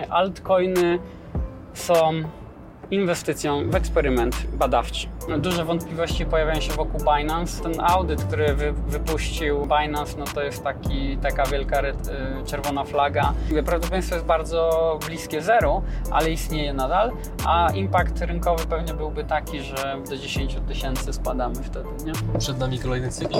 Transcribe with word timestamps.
Altcoiny 0.00 0.98
są 1.74 2.22
inwestycją 2.92 3.70
w 3.70 3.74
eksperyment 3.74 4.46
badawczy. 4.52 5.08
Duże 5.38 5.64
wątpliwości 5.64 6.26
pojawiają 6.26 6.60
się 6.60 6.72
wokół 6.72 7.00
Binance. 7.00 7.62
Ten 7.62 7.72
audyt, 7.80 8.24
który 8.24 8.54
wy, 8.54 8.72
wypuścił 8.72 9.62
Binance, 9.62 10.18
no 10.18 10.24
to 10.24 10.42
jest 10.42 10.64
taki, 10.64 11.16
taka 11.16 11.46
wielka 11.46 11.82
y, 11.82 11.94
czerwona 12.46 12.84
flaga. 12.84 13.34
Prawdopodobieństwo 13.48 14.14
jest 14.14 14.26
bardzo 14.26 14.98
bliskie 15.06 15.42
zeru, 15.42 15.82
ale 16.10 16.30
istnieje 16.30 16.74
nadal, 16.74 17.12
a 17.46 17.72
impact 17.74 18.20
rynkowy 18.20 18.66
pewnie 18.66 18.94
byłby 18.94 19.24
taki, 19.24 19.60
że 19.60 19.96
do 20.10 20.16
10 20.16 20.56
tysięcy 20.68 21.12
spadamy 21.12 21.54
wtedy. 21.54 21.88
Nie? 22.04 22.38
Przed 22.38 22.58
nami 22.58 22.78
kolejny 22.78 23.10
cykl. 23.10 23.38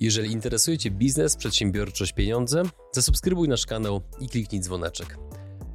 Jeżeli 0.00 0.32
interesuje 0.32 0.78
Cię 0.78 0.90
biznes, 0.90 1.36
przedsiębiorczość, 1.36 2.12
pieniądze, 2.12 2.62
zasubskrybuj 2.92 3.48
nasz 3.48 3.66
kanał 3.66 4.00
i 4.20 4.28
kliknij 4.28 4.60
dzwoneczek. 4.60 5.16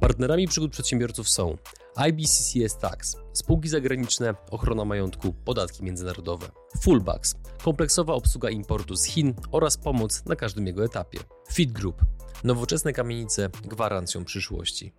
Partnerami 0.08 0.48
przygód 0.48 0.72
przedsiębiorców 0.72 1.28
są 1.28 1.56
IBCCS 1.96 2.76
Tax, 2.78 3.16
spółki 3.32 3.68
zagraniczne, 3.68 4.34
ochrona 4.50 4.84
majątku, 4.84 5.32
podatki 5.32 5.84
międzynarodowe. 5.84 6.50
Fullbacks, 6.80 7.34
kompleksowa 7.64 8.14
obsługa 8.14 8.50
importu 8.50 8.96
z 8.96 9.04
Chin 9.04 9.34
oraz 9.52 9.76
pomoc 9.76 10.24
na 10.24 10.36
każdym 10.36 10.66
jego 10.66 10.84
etapie. 10.84 11.18
Fit 11.52 11.72
Group, 11.72 12.04
nowoczesne 12.44 12.92
kamienice 12.92 13.50
gwarancją 13.64 14.24
przyszłości. 14.24 14.92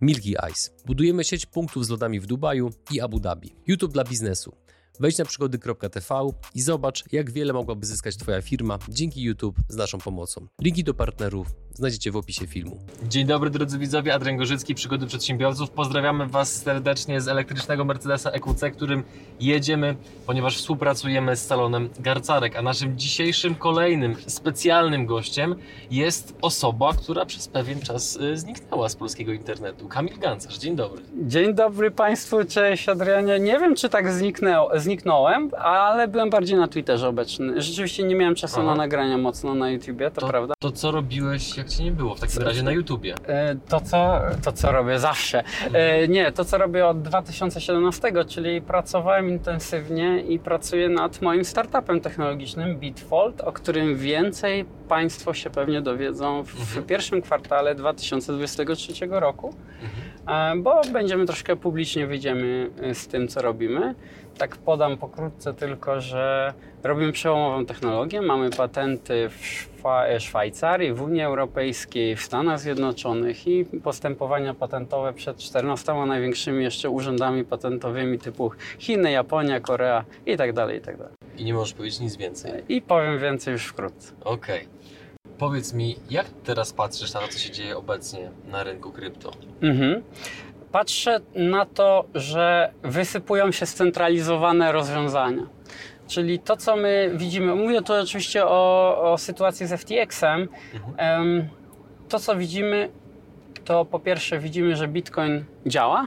Milky 0.00 0.34
Ice. 0.52 0.70
Budujemy 0.86 1.24
sieć 1.24 1.46
punktów 1.46 1.86
z 1.86 1.88
lodami 1.88 2.20
w 2.20 2.26
Dubaju 2.26 2.70
i 2.90 3.00
Abu 3.00 3.20
Dhabi. 3.20 3.56
YouTube 3.66 3.92
dla 3.92 4.04
biznesu. 4.04 4.56
Wejdź 5.00 5.18
na 5.18 5.24
przygody.tv 5.24 6.30
i 6.54 6.60
zobacz, 6.60 7.04
jak 7.12 7.30
wiele 7.30 7.52
mogłaby 7.52 7.86
zyskać 7.86 8.16
Twoja 8.16 8.42
firma 8.42 8.78
dzięki 8.88 9.22
YouTube 9.22 9.56
z 9.68 9.76
naszą 9.76 9.98
pomocą. 9.98 10.46
Linki 10.60 10.84
do 10.84 10.94
partnerów 10.94 11.54
znajdziecie 11.76 12.10
w 12.10 12.16
opisie 12.16 12.46
filmu. 12.46 12.78
Dzień 13.02 13.26
dobry 13.26 13.50
drodzy 13.50 13.78
widzowie, 13.78 14.14
Adrian 14.14 14.36
Gorzycki, 14.36 14.74
Przygody 14.74 15.06
Przedsiębiorców. 15.06 15.70
Pozdrawiamy 15.70 16.26
Was 16.26 16.62
serdecznie 16.62 17.20
z 17.20 17.28
elektrycznego 17.28 17.84
Mercedesa 17.84 18.30
EQC, 18.30 18.70
którym 18.72 19.02
jedziemy, 19.40 19.96
ponieważ 20.26 20.56
współpracujemy 20.56 21.36
z 21.36 21.46
salonem 21.46 21.88
Garcarek. 21.98 22.56
A 22.56 22.62
naszym 22.62 22.98
dzisiejszym 22.98 23.54
kolejnym 23.54 24.16
specjalnym 24.26 25.06
gościem 25.06 25.54
jest 25.90 26.34
osoba, 26.42 26.92
która 26.92 27.26
przez 27.26 27.48
pewien 27.48 27.80
czas 27.80 28.16
y, 28.16 28.36
zniknęła 28.36 28.88
z 28.88 28.96
polskiego 28.96 29.32
internetu. 29.32 29.88
Kamil 29.88 30.18
Gancarz, 30.18 30.58
dzień 30.58 30.76
dobry. 30.76 31.02
Dzień 31.22 31.54
dobry 31.54 31.90
Państwu, 31.90 32.44
cześć 32.44 32.88
Adrianie. 32.88 33.40
Nie 33.40 33.58
wiem, 33.58 33.74
czy 33.74 33.88
tak 33.88 34.12
zniknęło, 34.12 34.70
zniknąłem, 34.74 35.50
ale 35.58 36.08
byłem 36.08 36.30
bardziej 36.30 36.56
na 36.56 36.68
Twitterze 36.68 37.08
obecny. 37.08 37.62
Rzeczywiście 37.62 38.02
nie 38.02 38.14
miałem 38.14 38.34
czasu 38.34 38.56
Aha. 38.60 38.66
na 38.66 38.74
nagrania 38.74 39.18
mocno 39.18 39.54
na 39.54 39.70
YouTubie, 39.70 40.10
to, 40.10 40.20
to 40.20 40.26
prawda. 40.26 40.54
To 40.58 40.72
co 40.72 40.90
robiłeś, 40.90 41.56
jak 41.56 41.65
Cię 41.68 41.84
nie 41.84 41.92
było 41.92 42.14
w 42.14 42.20
takim 42.20 42.42
razie 42.42 42.62
na 42.62 42.72
YouTubie? 42.72 43.14
E, 43.26 43.56
to 43.68 43.80
co, 43.80 44.20
to, 44.44 44.52
co 44.52 44.72
robię 44.72 44.98
zawsze. 44.98 45.44
E, 45.72 46.08
nie, 46.08 46.32
to, 46.32 46.44
co 46.44 46.58
robię 46.58 46.86
od 46.86 47.02
2017, 47.02 48.12
czyli 48.28 48.62
pracowałem 48.62 49.28
intensywnie 49.28 50.20
i 50.20 50.38
pracuję 50.38 50.88
nad 50.88 51.22
moim 51.22 51.44
startupem 51.44 52.00
technologicznym 52.00 52.76
Bitfold, 52.76 53.40
o 53.40 53.52
którym 53.52 53.96
więcej 53.96 54.64
Państwo 54.88 55.34
się 55.34 55.50
pewnie 55.50 55.80
dowiedzą 55.80 56.42
w 56.42 56.60
mhm. 56.60 56.86
pierwszym 56.86 57.22
kwartale 57.22 57.74
2023 57.74 59.06
roku, 59.10 59.54
mhm. 59.82 60.06
E, 60.58 60.62
bo 60.62 60.80
będziemy 60.92 61.26
troszkę 61.26 61.56
publicznie 61.56 62.06
wyjdziemy 62.06 62.70
z 62.92 63.06
tym, 63.06 63.28
co 63.28 63.42
robimy. 63.42 63.94
Tak 64.38 64.56
podam 64.56 64.96
pokrótce 64.96 65.54
tylko, 65.54 66.00
że 66.00 66.54
robimy 66.82 67.12
przełomową 67.12 67.66
technologię. 67.66 68.22
Mamy 68.22 68.50
patenty 68.50 69.28
w 69.28 69.75
Szwajcarii, 70.18 70.92
w 70.92 71.02
Unii 71.02 71.22
Europejskiej, 71.22 72.16
w 72.16 72.22
Stanach 72.22 72.60
Zjednoczonych 72.60 73.46
i 73.46 73.64
postępowania 73.64 74.54
patentowe 74.54 75.12
przed 75.12 75.38
14 75.38 75.94
największymi 75.94 76.64
jeszcze 76.64 76.90
urzędami 76.90 77.44
patentowymi 77.44 78.18
typu 78.18 78.50
Chiny, 78.78 79.10
Japonia, 79.10 79.60
Korea 79.60 80.04
itd. 80.26 80.52
Tak 80.52 80.74
itd. 80.74 81.08
Tak 81.08 81.40
I 81.40 81.44
nie 81.44 81.54
możesz 81.54 81.74
powiedzieć 81.74 82.00
nic 82.00 82.16
więcej. 82.16 82.62
I 82.68 82.82
powiem 82.82 83.18
więcej 83.18 83.52
już 83.52 83.66
wkrótce. 83.66 84.12
Okej. 84.24 84.56
Okay. 84.56 84.68
Powiedz 85.38 85.72
mi, 85.72 85.96
jak 86.10 86.26
teraz 86.44 86.72
patrzysz 86.72 87.14
na 87.14 87.20
to, 87.20 87.28
co 87.28 87.38
się 87.38 87.50
dzieje 87.50 87.76
obecnie 87.76 88.30
na 88.50 88.64
rynku 88.64 88.92
krypto? 88.92 89.30
Mhm 89.62 90.02
patrzę 90.76 91.20
na 91.34 91.66
to, 91.66 92.04
że 92.14 92.72
wysypują 92.82 93.52
się 93.52 93.66
scentralizowane 93.66 94.72
rozwiązania. 94.72 95.46
Czyli 96.06 96.38
to, 96.38 96.56
co 96.56 96.76
my 96.76 97.10
widzimy, 97.14 97.54
mówię 97.54 97.82
tu 97.82 97.92
oczywiście 97.94 98.46
o, 98.46 99.12
o 99.12 99.18
sytuacji 99.18 99.66
z 99.66 99.72
FTX-em. 99.80 100.48
Mhm. 100.74 101.48
To, 102.08 102.18
co 102.18 102.36
widzimy, 102.36 102.90
to 103.64 103.84
po 103.84 104.00
pierwsze 104.00 104.38
widzimy, 104.38 104.76
że 104.76 104.88
Bitcoin 104.88 105.44
działa, 105.66 106.06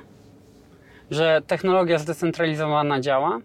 że 1.12 1.42
technologia 1.48 1.98
zdecentralizowana 1.98 3.00
działa, 3.00 3.40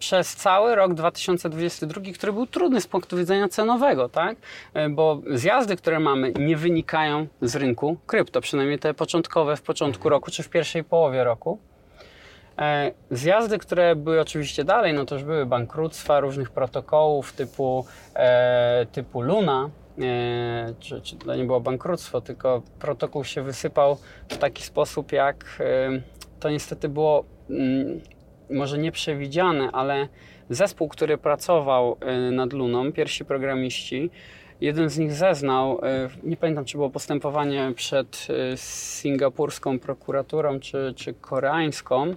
przez 0.00 0.36
cały 0.36 0.74
rok 0.74 0.94
2022, 0.94 2.00
który 2.14 2.32
był 2.32 2.46
trudny 2.46 2.80
z 2.80 2.86
punktu 2.86 3.16
widzenia 3.16 3.48
cenowego, 3.48 4.08
tak? 4.08 4.36
E, 4.74 4.88
bo 4.88 5.20
zjazdy, 5.30 5.76
które 5.76 6.00
mamy, 6.00 6.32
nie 6.38 6.56
wynikają 6.56 7.26
z 7.42 7.56
rynku 7.56 7.96
krypto, 8.06 8.40
przynajmniej 8.40 8.78
te 8.78 8.94
początkowe 8.94 9.56
w 9.56 9.62
początku 9.62 10.08
roku 10.08 10.30
czy 10.30 10.42
w 10.42 10.48
pierwszej 10.48 10.84
połowie 10.84 11.24
roku. 11.24 11.58
E, 12.60 12.92
zjazdy, 13.10 13.58
które 13.58 13.96
były 13.96 14.20
oczywiście 14.20 14.64
dalej, 14.64 14.94
no 14.94 15.04
to 15.04 15.14
już 15.14 15.24
były 15.24 15.46
bankructwa 15.46 16.20
różnych 16.20 16.50
protokołów 16.50 17.32
typu, 17.32 17.86
e, 18.14 18.86
typu 18.92 19.20
Luna, 19.20 19.70
e, 19.98 20.74
czy, 20.80 21.00
czy 21.00 21.16
to 21.16 21.34
nie 21.34 21.44
było 21.44 21.60
bankructwo, 21.60 22.20
tylko 22.20 22.62
protokół 22.78 23.24
się 23.24 23.42
wysypał 23.42 23.96
w 24.28 24.38
taki 24.38 24.62
sposób, 24.62 25.12
jak 25.12 25.62
to 26.40 26.50
niestety 26.50 26.88
było 26.88 27.24
mm, 27.50 28.00
może 28.50 28.78
nie 28.78 28.92
przewidziane, 28.92 29.70
ale 29.72 30.08
zespół, 30.50 30.88
który 30.88 31.18
pracował 31.18 31.96
nad 32.32 32.52
Luną, 32.52 32.92
pierwsi 32.92 33.24
programiści, 33.24 34.10
jeden 34.60 34.90
z 34.90 34.98
nich 34.98 35.12
zeznał, 35.12 35.78
y, 35.78 35.80
nie 36.22 36.36
pamiętam 36.36 36.64
czy 36.64 36.76
było 36.76 36.90
postępowanie 36.90 37.72
przed 37.76 38.26
y, 38.30 38.56
singapurską 38.56 39.78
prokuraturą 39.78 40.60
czy, 40.60 40.92
czy 40.96 41.14
koreańską, 41.14 42.14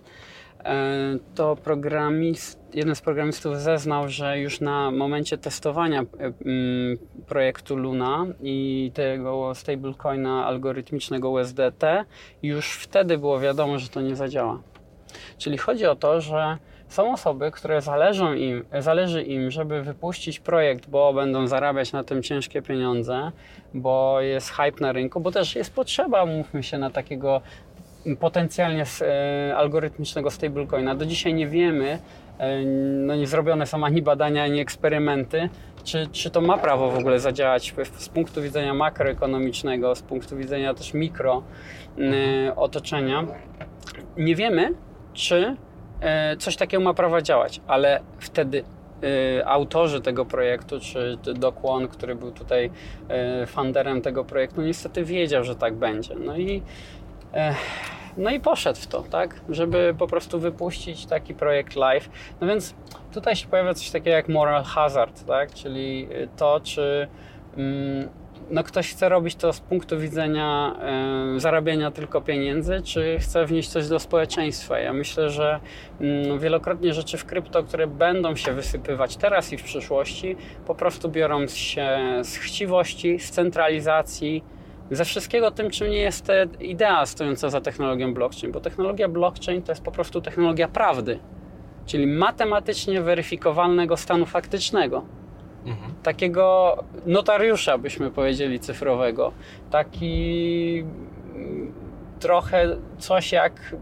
to 1.36 1.56
programist, 1.56 2.60
jeden 2.74 2.96
z 2.96 3.02
programistów 3.02 3.58
zeznał, 3.58 4.10
że 4.10 4.40
już 4.40 4.62
na 4.62 4.92
momencie 4.92 5.38
testowania 5.38 6.06
mm, 6.20 6.98
projektu 7.28 7.76
Luna 7.76 8.26
i 8.42 8.92
tego 8.94 9.56
stablecoina 9.56 10.46
algorytmicznego 10.46 11.30
USDT, 11.30 12.06
już 12.44 12.74
wtedy 12.74 13.18
było 13.18 13.40
wiadomo, 13.40 13.80
że 13.80 13.90
to 13.90 14.02
nie 14.02 14.16
zadziała. 14.16 14.62
Czyli 15.38 15.58
chodzi 15.58 15.86
o 15.86 15.96
to, 15.96 16.22
że 16.22 16.58
są 16.94 17.14
osoby, 17.14 17.52
które 17.52 17.82
zależą 17.82 18.34
im, 18.34 18.66
zależy 18.80 19.24
im, 19.24 19.52
żeby 19.52 19.82
wypuścić 19.82 20.40
projekt, 20.40 20.90
bo 20.90 21.14
będą 21.14 21.48
zarabiać 21.48 21.92
na 21.92 22.04
tym 22.04 22.24
ciężkie 22.24 22.62
pieniądze, 22.62 23.32
bo 23.74 24.22
jest 24.22 24.50
hype 24.50 24.82
na 24.82 24.92
rynku, 24.92 25.20
bo 25.20 25.32
też 25.32 25.56
jest 25.56 25.76
potrzeba, 25.76 26.26
mówmy 26.26 26.64
się, 26.64 26.78
na 26.78 26.90
takiego 26.90 27.42
potencjalnie 28.20 28.86
e, 29.02 29.56
algorytmicznego 29.58 30.32
stablecoina. 30.32 30.96
Do 30.96 31.06
dzisiaj 31.06 31.34
nie 31.34 31.48
wiemy, 31.48 32.00
e, 32.38 32.66
no 33.06 33.16
nie 33.16 33.28
zrobione 33.28 33.66
są 33.66 33.86
ani 33.86 34.02
badania, 34.02 34.44
ani 34.44 34.60
eksperymenty, 34.60 35.50
czy, 35.84 36.08
czy 36.12 36.30
to 36.30 36.42
ma 36.42 36.58
prawo 36.58 36.92
w 36.92 36.98
ogóle 36.98 37.20
zadziałać 37.20 37.74
z 37.98 38.10
punktu 38.10 38.42
widzenia 38.42 38.74
makroekonomicznego, 38.74 39.96
z 39.96 40.02
punktu 40.02 40.38
widzenia 40.38 40.74
też 40.74 40.94
mikro 40.94 41.44
e, 41.98 42.56
otoczenia. 42.56 43.26
Nie 44.18 44.36
wiemy, 44.36 44.74
czy 45.14 45.56
coś 46.40 46.56
takiego 46.56 46.84
ma 46.84 46.94
prawo 46.94 47.22
działać, 47.22 47.62
ale 47.68 48.00
wtedy 48.20 48.64
e, 49.40 49.48
autorzy 49.48 50.02
tego 50.02 50.26
projektu, 50.26 50.80
czy 50.80 51.18
Dokłon, 51.36 51.88
który 51.88 52.16
był 52.16 52.32
tutaj 52.32 52.72
e, 53.10 53.46
funderem 53.46 54.02
tego 54.02 54.26
projektu, 54.26 54.62
niestety 54.62 55.04
wiedział, 55.04 55.44
że 55.44 55.56
tak 55.56 55.76
będzie. 55.76 56.16
No 56.16 56.38
i, 56.38 56.62
no 58.18 58.30
i 58.30 58.40
poszedł 58.40 58.80
w 58.80 58.88
to, 58.88 59.02
tak, 59.02 59.42
żeby 59.50 59.96
po 59.98 60.08
prostu 60.08 60.40
wypuścić 60.40 61.06
taki 61.06 61.34
projekt 61.34 61.76
live. 61.76 62.10
No 62.42 62.48
więc 62.48 62.76
tutaj 63.14 63.36
się 63.36 63.48
pojawia 63.48 63.74
coś 63.74 63.92
takiego 63.92 64.16
jak 64.16 64.30
moral 64.30 64.64
hazard, 64.64 65.26
tak, 65.26 65.54
czyli 65.54 66.08
to, 66.38 66.60
czy 66.64 67.08
mm, 67.58 68.10
no 68.50 68.64
ktoś 68.64 68.92
chce 68.92 69.10
robić 69.10 69.36
to 69.36 69.54
z 69.54 69.60
punktu 69.60 70.00
widzenia 70.00 70.76
y, 71.36 71.40
zarabiania 71.40 71.92
tylko 71.92 72.22
pieniędzy, 72.22 72.82
czy 72.82 73.18
chce 73.20 73.46
wnieść 73.46 73.70
coś 73.70 73.88
do 73.88 74.00
społeczeństwa. 74.00 74.80
Ja 74.80 74.94
myślę, 74.94 75.30
że 75.30 75.60
y, 76.02 76.40
wielokrotnie 76.40 76.94
rzeczy 76.94 77.18
w 77.18 77.26
krypto, 77.26 77.64
które 77.64 77.88
będą 77.88 78.36
się 78.36 78.54
wysypywać 78.54 79.18
teraz 79.18 79.54
i 79.54 79.58
w 79.58 79.64
przyszłości, 79.64 80.36
po 80.66 80.76
prostu 80.76 81.10
biorą 81.10 81.48
się 81.48 82.00
z 82.24 82.38
chciwości, 82.38 83.20
z 83.20 83.32
centralizacji, 83.32 84.44
ze 84.92 85.06
wszystkiego 85.06 85.52
tym, 85.52 85.70
czym 85.70 85.92
nie 85.92 85.98
jest 85.98 86.28
idea 86.60 87.06
stojąca 87.06 87.50
za 87.50 87.62
technologią 87.62 88.14
blockchain, 88.14 88.52
bo 88.52 88.60
technologia 88.60 89.08
blockchain 89.08 89.62
to 89.62 89.72
jest 89.72 89.84
po 89.84 89.92
prostu 89.92 90.22
technologia 90.22 90.68
prawdy, 90.68 91.20
czyli 91.86 92.08
matematycznie 92.08 93.02
weryfikowalnego 93.02 93.98
stanu 93.98 94.26
faktycznego. 94.26 95.06
Takiego 96.04 96.78
notariusza, 97.06 97.78
byśmy 97.78 98.12
powiedzieli, 98.12 98.60
cyfrowego. 98.60 99.32
Taki 99.72 100.84
trochę 102.20 102.76
coś 102.98 103.32
jak 103.32 103.76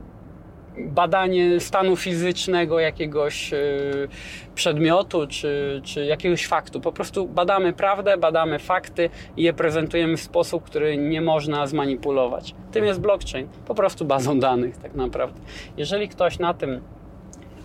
badanie 0.78 1.60
stanu 1.60 1.96
fizycznego 1.96 2.80
jakiegoś 2.80 3.54
y, 3.54 4.08
przedmiotu 4.56 5.28
czy, 5.28 5.82
czy 5.84 6.06
jakiegoś 6.06 6.48
faktu. 6.48 6.82
Po 6.82 6.92
prostu 6.92 7.28
badamy 7.28 7.74
prawdę, 7.74 8.18
badamy 8.18 8.60
fakty 8.60 9.10
i 9.38 9.44
je 9.44 9.54
prezentujemy 9.54 10.18
w 10.18 10.22
sposób, 10.22 10.64
który 10.64 10.98
nie 10.98 11.22
można 11.22 11.68
zmanipulować. 11.68 12.56
Tym 12.72 12.86
jest 12.86 13.00
blockchain, 13.00 13.48
po 13.68 13.76
prostu 13.76 14.06
bazą 14.06 14.40
danych 14.40 14.78
tak 14.78 14.94
naprawdę. 14.94 15.40
Jeżeli 15.78 16.08
ktoś 16.10 16.40
na 16.40 16.54
tym 16.54 16.82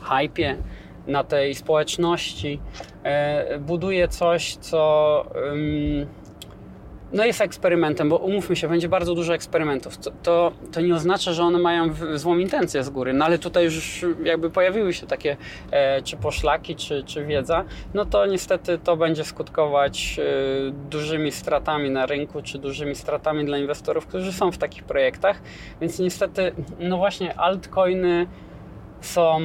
hypie, 0.02 0.56
na 1.06 1.24
tej 1.24 1.54
społeczności 1.54 2.60
e, 3.02 3.58
buduje 3.58 4.08
coś, 4.08 4.56
co 4.56 5.24
no 7.12 7.24
jest 7.24 7.40
eksperymentem, 7.40 8.08
bo 8.08 8.16
umówmy 8.16 8.56
się, 8.56 8.68
będzie 8.68 8.88
bardzo 8.88 9.14
dużo 9.14 9.34
eksperymentów. 9.34 9.98
To, 9.98 10.10
to, 10.22 10.52
to 10.72 10.80
nie 10.80 10.94
oznacza, 10.94 11.32
że 11.32 11.42
one 11.42 11.58
mają 11.58 11.90
złą 12.14 12.38
intencję 12.38 12.82
z 12.82 12.90
góry, 12.90 13.12
no 13.12 13.24
ale 13.24 13.38
tutaj 13.38 13.64
już 13.64 14.04
jakby 14.24 14.50
pojawiły 14.50 14.92
się 14.92 15.06
takie 15.06 15.36
e, 15.70 16.02
czy 16.02 16.16
poszlaki, 16.16 16.76
czy, 16.76 17.04
czy 17.04 17.24
wiedza, 17.24 17.64
no 17.94 18.04
to 18.04 18.26
niestety 18.26 18.78
to 18.78 18.96
będzie 18.96 19.24
skutkować 19.24 20.18
e, 20.18 20.70
dużymi 20.90 21.32
stratami 21.32 21.90
na 21.90 22.06
rynku, 22.06 22.42
czy 22.42 22.58
dużymi 22.58 22.94
stratami 22.94 23.44
dla 23.44 23.58
inwestorów, 23.58 24.06
którzy 24.06 24.32
są 24.32 24.52
w 24.52 24.58
takich 24.58 24.84
projektach, 24.84 25.42
więc 25.80 25.98
niestety, 25.98 26.52
no 26.78 26.96
właśnie 26.96 27.38
altcoiny 27.38 28.26
są 29.00 29.40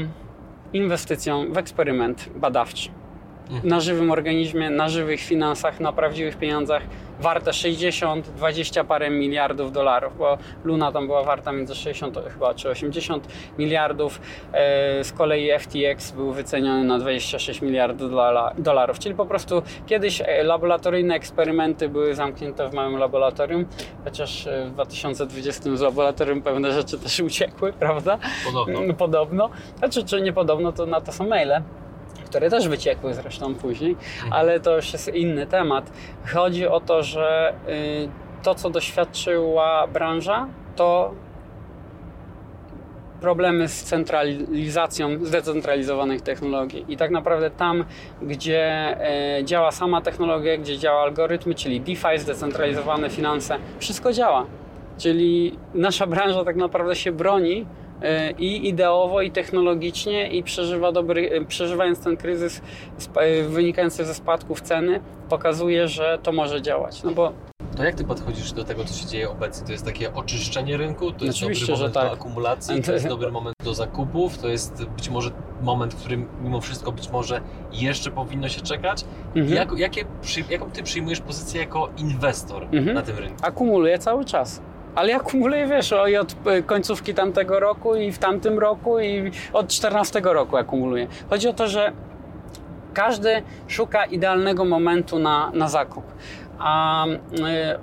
inwestycją 0.74 1.54
w 1.54 1.58
eksperyment 1.58 2.30
badawczy 2.36 2.90
na 3.64 3.80
żywym 3.80 4.12
organizmie, 4.12 4.70
na 4.70 4.90
żywych 4.90 5.20
finansach, 5.22 5.80
na 5.80 5.94
prawdziwych 5.94 6.38
pieniądzach 6.38 6.84
warte 7.20 7.54
60, 7.54 8.30
20 8.30 8.84
parę 8.84 9.10
miliardów 9.10 9.72
dolarów, 9.72 10.18
bo 10.18 10.38
Luna 10.64 10.92
tam 10.92 11.08
była 11.08 11.24
warta 11.24 11.52
między 11.52 11.76
60 11.76 12.18
chyba 12.34 12.54
czy 12.54 12.70
80 12.70 13.28
miliardów. 13.58 14.22
E, 14.54 15.04
Z 15.04 15.12
kolei 15.12 15.50
FTX 15.60 16.12
był 16.12 16.32
wyceniony 16.32 16.84
na 16.84 17.00
26 17.00 17.62
miliardów 17.62 18.12
dola- 18.12 18.54
dolarów, 18.58 19.00
czyli 19.00 19.16
po 19.16 19.26
prostu 19.26 19.62
kiedyś 19.88 20.22
e, 20.26 20.44
laboratoryjne 20.44 21.16
eksperymenty 21.16 21.90
były 21.90 22.16
zamknięte 22.16 22.70
w 22.70 22.74
małym 22.74 22.98
laboratorium, 22.98 23.66
chociaż 24.04 24.48
e, 24.48 24.66
w 24.66 24.72
2020 24.72 25.76
z 25.76 25.82
laboratorium 25.82 26.42
pewne 26.42 26.72
rzeczy 26.72 27.00
też 27.00 27.20
uciekły, 27.20 27.74
prawda? 27.80 28.18
Podobno. 28.46 28.94
Podobno. 28.94 29.50
Znaczy, 29.78 30.04
czy 30.04 30.22
nie 30.22 30.34
podobno, 30.34 30.72
to 30.72 30.86
na 30.86 31.02
to 31.02 31.12
są 31.12 31.28
maile, 31.28 31.62
które 32.32 32.50
też 32.50 32.68
wyciekły 32.68 33.14
zresztą 33.14 33.56
później, 33.56 33.96
ale 34.30 34.60
to 34.60 34.76
już 34.76 34.94
jest 34.94 35.16
inny 35.16 35.48
temat. 35.48 35.92
Chodzi 36.34 36.68
o 36.68 36.80
to, 36.80 37.04
że 37.04 37.54
y, 37.70 38.10
to, 38.44 38.56
co 38.56 38.70
doświadczyła 38.70 39.88
branża, 39.88 40.48
to 40.76 41.14
problemy 43.22 43.68
z 43.68 43.84
centralizacją 43.84 45.26
zdecentralizowanych 45.26 46.22
technologii. 46.22 46.86
I 46.88 46.98
tak 46.98 47.12
naprawdę 47.12 47.50
tam, 47.50 47.86
gdzie 48.22 48.64
e, 49.38 49.46
działa 49.46 49.72
sama 49.72 50.02
technologia, 50.02 50.58
gdzie 50.58 50.78
działa 50.78 51.02
algorytmy, 51.02 51.56
czyli 51.56 51.82
DeFi, 51.82 52.18
zdecentralizowane 52.18 53.10
finanse, 53.10 53.58
wszystko 53.80 54.14
działa. 54.14 54.46
Czyli 54.98 55.58
nasza 55.74 56.08
branża 56.08 56.44
tak 56.44 56.56
naprawdę 56.56 56.96
się 56.96 57.12
broni 57.12 57.66
i 58.40 58.68
ideowo, 58.70 59.22
i 59.22 59.32
technologicznie, 59.32 60.28
i 60.32 60.44
przeżywa 60.44 60.92
dobry, 60.92 61.46
przeżywając 61.48 62.00
ten 62.00 62.18
kryzys 62.18 62.62
e, 63.16 63.44
wynikający 63.44 64.06
ze 64.06 64.14
spadków 64.14 64.62
ceny, 64.62 65.00
pokazuje, 65.30 65.88
że 65.88 66.20
to 66.24 66.32
może 66.32 66.62
działać. 66.62 67.04
No 67.04 67.12
bo 67.12 67.34
To 67.78 67.84
jak 67.84 67.96
ty 67.96 68.04
podchodzisz 68.04 68.52
do 68.52 68.64
tego, 68.64 68.86
co 68.86 68.94
się 68.94 69.06
dzieje 69.06 69.30
obecnie? 69.30 69.66
To 69.66 69.72
jest 69.72 69.86
takie 69.86 70.14
oczyszczenie 70.14 70.78
rynku? 70.78 71.12
To 71.12 71.26
jest 71.26 71.38
Oczywiście, 71.38 71.66
dobry 71.68 71.78
moment 71.78 71.94
tak. 71.94 72.06
do 72.08 72.12
akumulacji? 72.12 72.82
To 72.82 72.92
jest 72.94 73.08
dobry 73.16 73.32
moment 73.32 73.56
do 73.64 73.74
zakupów? 73.74 74.38
To 74.38 74.48
jest 74.48 74.86
być 74.86 75.10
może 75.10 75.32
moment, 75.62 75.94
w 75.94 76.00
którym 76.00 76.28
mimo 76.44 76.62
wszystko 76.62 76.92
być 76.92 77.10
może 77.10 77.42
jeszcze 77.74 78.12
powinno 78.12 78.50
się 78.50 78.62
czekać? 78.62 79.06
mhm. 79.36 79.56
Jak, 79.56 79.78
jakie, 79.80 80.06
jaką 80.50 80.72
ty 80.72 80.84
przyjmujesz 80.84 81.20
pozycję 81.22 81.62
jako 81.62 81.90
inwestor 81.98 82.64
Mhm. 82.64 82.94
na 82.94 83.02
tym 83.02 83.18
rynku? 83.18 83.36
akumuluję 83.42 84.00
cały 84.00 84.26
czas. 84.26 84.62
Ale 84.96 85.16
akumuluję, 85.16 85.68
wiesz, 85.68 85.94
o, 85.94 86.08
i 86.08 86.18
od 86.18 86.32
y, 86.32 86.64
końcówki 86.64 87.14
tamtego 87.14 87.60
roku 87.60 87.96
i 87.96 88.12
w 88.12 88.18
tamtym 88.18 88.60
roku 88.60 89.00
i 89.00 89.32
od 89.54 89.68
14 89.68 90.22
roku 90.24 90.58
akumuluję. 90.58 91.08
Chodzi 91.30 91.48
o 91.48 91.54
to, 91.54 91.68
że 91.68 91.92
każdy 92.94 93.44
szuka 93.68 94.06
idealnego 94.06 94.66
momentu 94.66 95.20
na, 95.20 95.52
na 95.54 95.70
zakup. 95.70 96.04
A 96.64 97.06
y, 97.08 97.16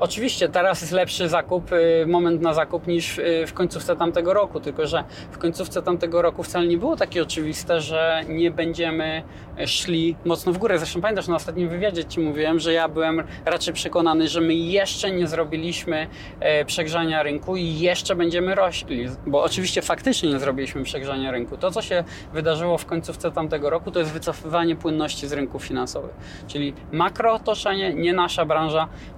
oczywiście 0.01 0.49
teraz 0.49 0.81
jest 0.81 0.93
lepszy 0.93 1.29
zakup, 1.29 1.73
y, 1.73 2.07
moment 2.07 2.43
na 2.43 2.55
zakup 2.55 2.87
niż 2.87 3.19
y, 3.19 3.45
w 3.47 3.55
końcówce 3.55 3.97
tamtego 3.97 4.35
roku, 4.35 4.61
tylko 4.61 4.87
że 4.87 5.05
w 5.31 5.39
końcówce 5.39 5.83
tamtego 5.83 6.23
roku 6.23 6.43
wcale 6.43 6.67
nie 6.67 6.79
było 6.79 6.97
takie 6.97 7.23
oczywiste, 7.23 7.81
że 7.81 8.21
nie 8.29 8.51
będziemy 8.51 9.23
szli 9.67 10.17
mocno 10.25 10.53
w 10.53 10.59
górę. 10.59 10.79
Zresztą 10.79 11.01
pamiętasz, 11.01 11.29
na 11.29 11.37
ostatnim 11.37 11.69
wywiadzie 11.69 12.05
Ci 12.05 12.21
mówiłem, 12.21 12.59
że 12.59 12.73
ja 12.73 12.89
byłem 12.89 13.23
raczej 13.45 13.75
przekonany, 13.75 14.29
że 14.29 14.41
my 14.41 14.55
jeszcze 14.55 15.11
nie 15.11 15.27
zrobiliśmy 15.27 16.07
e, 16.41 16.65
przegrzania 16.65 17.23
rynku 17.23 17.57
i 17.57 17.79
jeszcze 17.79 18.17
będziemy 18.17 18.55
rośli. 18.55 19.07
Bo 19.27 19.43
oczywiście 19.43 19.83
faktycznie 19.83 20.31
nie 20.31 20.39
zrobiliśmy 20.39 20.83
przegrzania 20.83 21.31
rynku. 21.31 21.57
To, 21.57 21.71
co 21.71 21.83
się 21.83 22.05
wydarzyło 22.33 22.79
w 22.79 22.87
końcówce 22.87 23.33
tamtego 23.33 23.71
roku, 23.71 23.91
to 23.91 23.99
jest 23.99 24.13
wycofywanie 24.13 24.77
płynności 24.77 25.29
z 25.29 25.33
rynków 25.33 25.65
finansowych. 25.65 26.15
Czyli 26.47 26.75
makrootoczenie, 26.93 27.95
nie 27.95 28.13
nasza 28.13 28.45
branża 28.45 28.68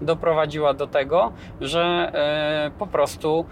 doprowadziła 0.01 0.75
do 0.75 0.87
tego, 0.87 1.33
że 1.61 1.83
e, 2.15 2.71
po 2.79 2.87
prostu 2.87 3.45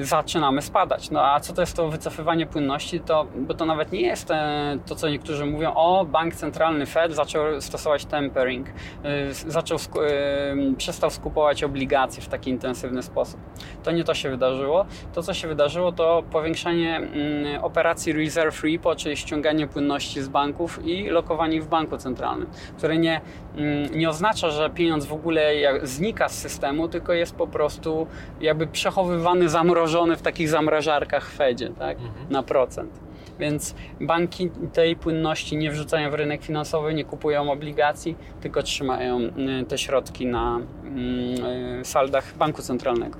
zaczynamy 0.00 0.62
spadać. 0.62 1.10
No 1.10 1.24
a 1.24 1.40
co 1.40 1.52
to 1.52 1.60
jest 1.60 1.76
to 1.76 1.88
wycofywanie 1.88 2.46
płynności? 2.46 3.00
To, 3.00 3.26
bo 3.36 3.54
to 3.54 3.66
nawet 3.66 3.92
nie 3.92 4.00
jest 4.00 4.30
e, 4.30 4.78
to, 4.86 4.94
co 4.94 5.08
niektórzy 5.08 5.46
mówią, 5.46 5.74
o 5.74 6.04
bank 6.04 6.34
centralny 6.34 6.86
Fed 6.86 7.14
zaczął 7.14 7.60
stosować 7.60 8.04
tempering, 8.04 8.66
e, 9.04 9.34
zaczął 9.34 9.78
e, 9.78 10.76
przestał 10.76 11.10
skupować 11.10 11.64
obligacje 11.64 12.22
w 12.22 12.28
taki 12.28 12.50
intensywny 12.50 13.02
sposób. 13.02 13.40
To 13.82 13.90
nie 13.90 14.04
to 14.04 14.14
się 14.14 14.30
wydarzyło. 14.30 14.86
To, 15.14 15.22
co 15.22 15.34
się 15.34 15.48
wydarzyło, 15.48 15.92
to 15.92 16.22
powiększenie 16.32 16.96
mm, 16.96 17.64
operacji 17.64 18.12
reserve 18.12 18.62
repo, 18.64 18.96
czyli 18.96 19.16
ściąganie 19.16 19.66
płynności 19.66 20.22
z 20.22 20.28
banków 20.28 20.86
i 20.86 21.08
lokowanie 21.08 21.60
w 21.60 21.68
banku 21.68 21.96
centralnym, 21.96 22.48
które 22.78 22.98
nie, 22.98 23.20
mm, 23.56 23.98
nie 23.98 24.08
oznacza, 24.08 24.50
że 24.50 24.70
pieniądz 24.70 25.06
w 25.06 25.12
ogóle 25.12 25.52
znika 25.82 26.28
z 26.28 26.38
systemu, 26.38 26.88
tylko 26.88 27.12
jest 27.12 27.36
po 27.36 27.46
prostu 27.46 28.06
jakby 28.40 28.66
przechowywany, 28.66 29.48
zamrożony 29.66 30.16
w 30.16 30.22
takich 30.22 30.48
zamrażarkach 30.48 31.30
Fedzie, 31.30 31.70
tak? 31.78 31.98
Mhm. 31.98 32.26
na 32.30 32.42
procent. 32.42 33.00
Więc 33.38 33.74
banki 34.00 34.50
tej 34.72 34.96
płynności 34.96 35.56
nie 35.56 35.70
wrzucają 35.70 36.10
w 36.10 36.14
rynek 36.14 36.42
finansowy, 36.42 36.94
nie 36.94 37.04
kupują 37.04 37.52
obligacji, 37.52 38.16
tylko 38.40 38.62
trzymają 38.62 39.20
y, 39.20 39.30
te 39.68 39.78
środki 39.78 40.26
na 40.26 40.60
mm, 40.84 41.80
y, 41.80 41.84
saldach 41.84 42.36
banku 42.36 42.62
centralnego. 42.62 43.18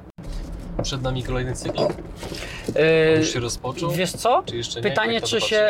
Przed 0.83 1.03
nami 1.03 1.23
kolejny 1.23 1.53
cykl? 1.55 1.83
Y, 1.83 3.19
Już 3.19 3.33
się 3.33 3.41
rozpoczął? 3.41 3.91
Wiesz 3.91 4.13
co? 4.13 4.43
Czy 4.47 4.57
jeszcze 4.57 4.81
nie? 4.81 4.91
Pytanie 4.91 5.21
czy, 5.21 5.41
się, 5.41 5.69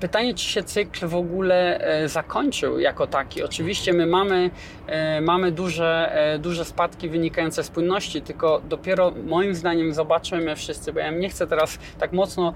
pytanie, 0.00 0.34
czy 0.34 0.44
się 0.44 0.62
cykl 0.62 1.06
w 1.06 1.14
ogóle 1.14 1.80
e, 1.80 2.08
zakończył 2.08 2.78
jako 2.78 3.06
taki. 3.06 3.42
Oczywiście 3.42 3.92
my 3.92 4.06
mamy, 4.06 4.50
e, 4.86 5.20
mamy 5.20 5.52
duże, 5.52 6.12
e, 6.12 6.38
duże 6.38 6.64
spadki 6.64 7.08
wynikające 7.08 7.62
z 7.62 7.70
płynności, 7.70 8.22
tylko 8.22 8.60
dopiero 8.68 9.12
moim 9.26 9.54
zdaniem 9.54 9.94
zobaczymy 9.94 10.56
wszyscy, 10.56 10.92
bo 10.92 11.00
ja 11.00 11.10
nie 11.10 11.28
chcę 11.28 11.46
teraz 11.46 11.78
tak 11.98 12.12
mocno 12.12 12.52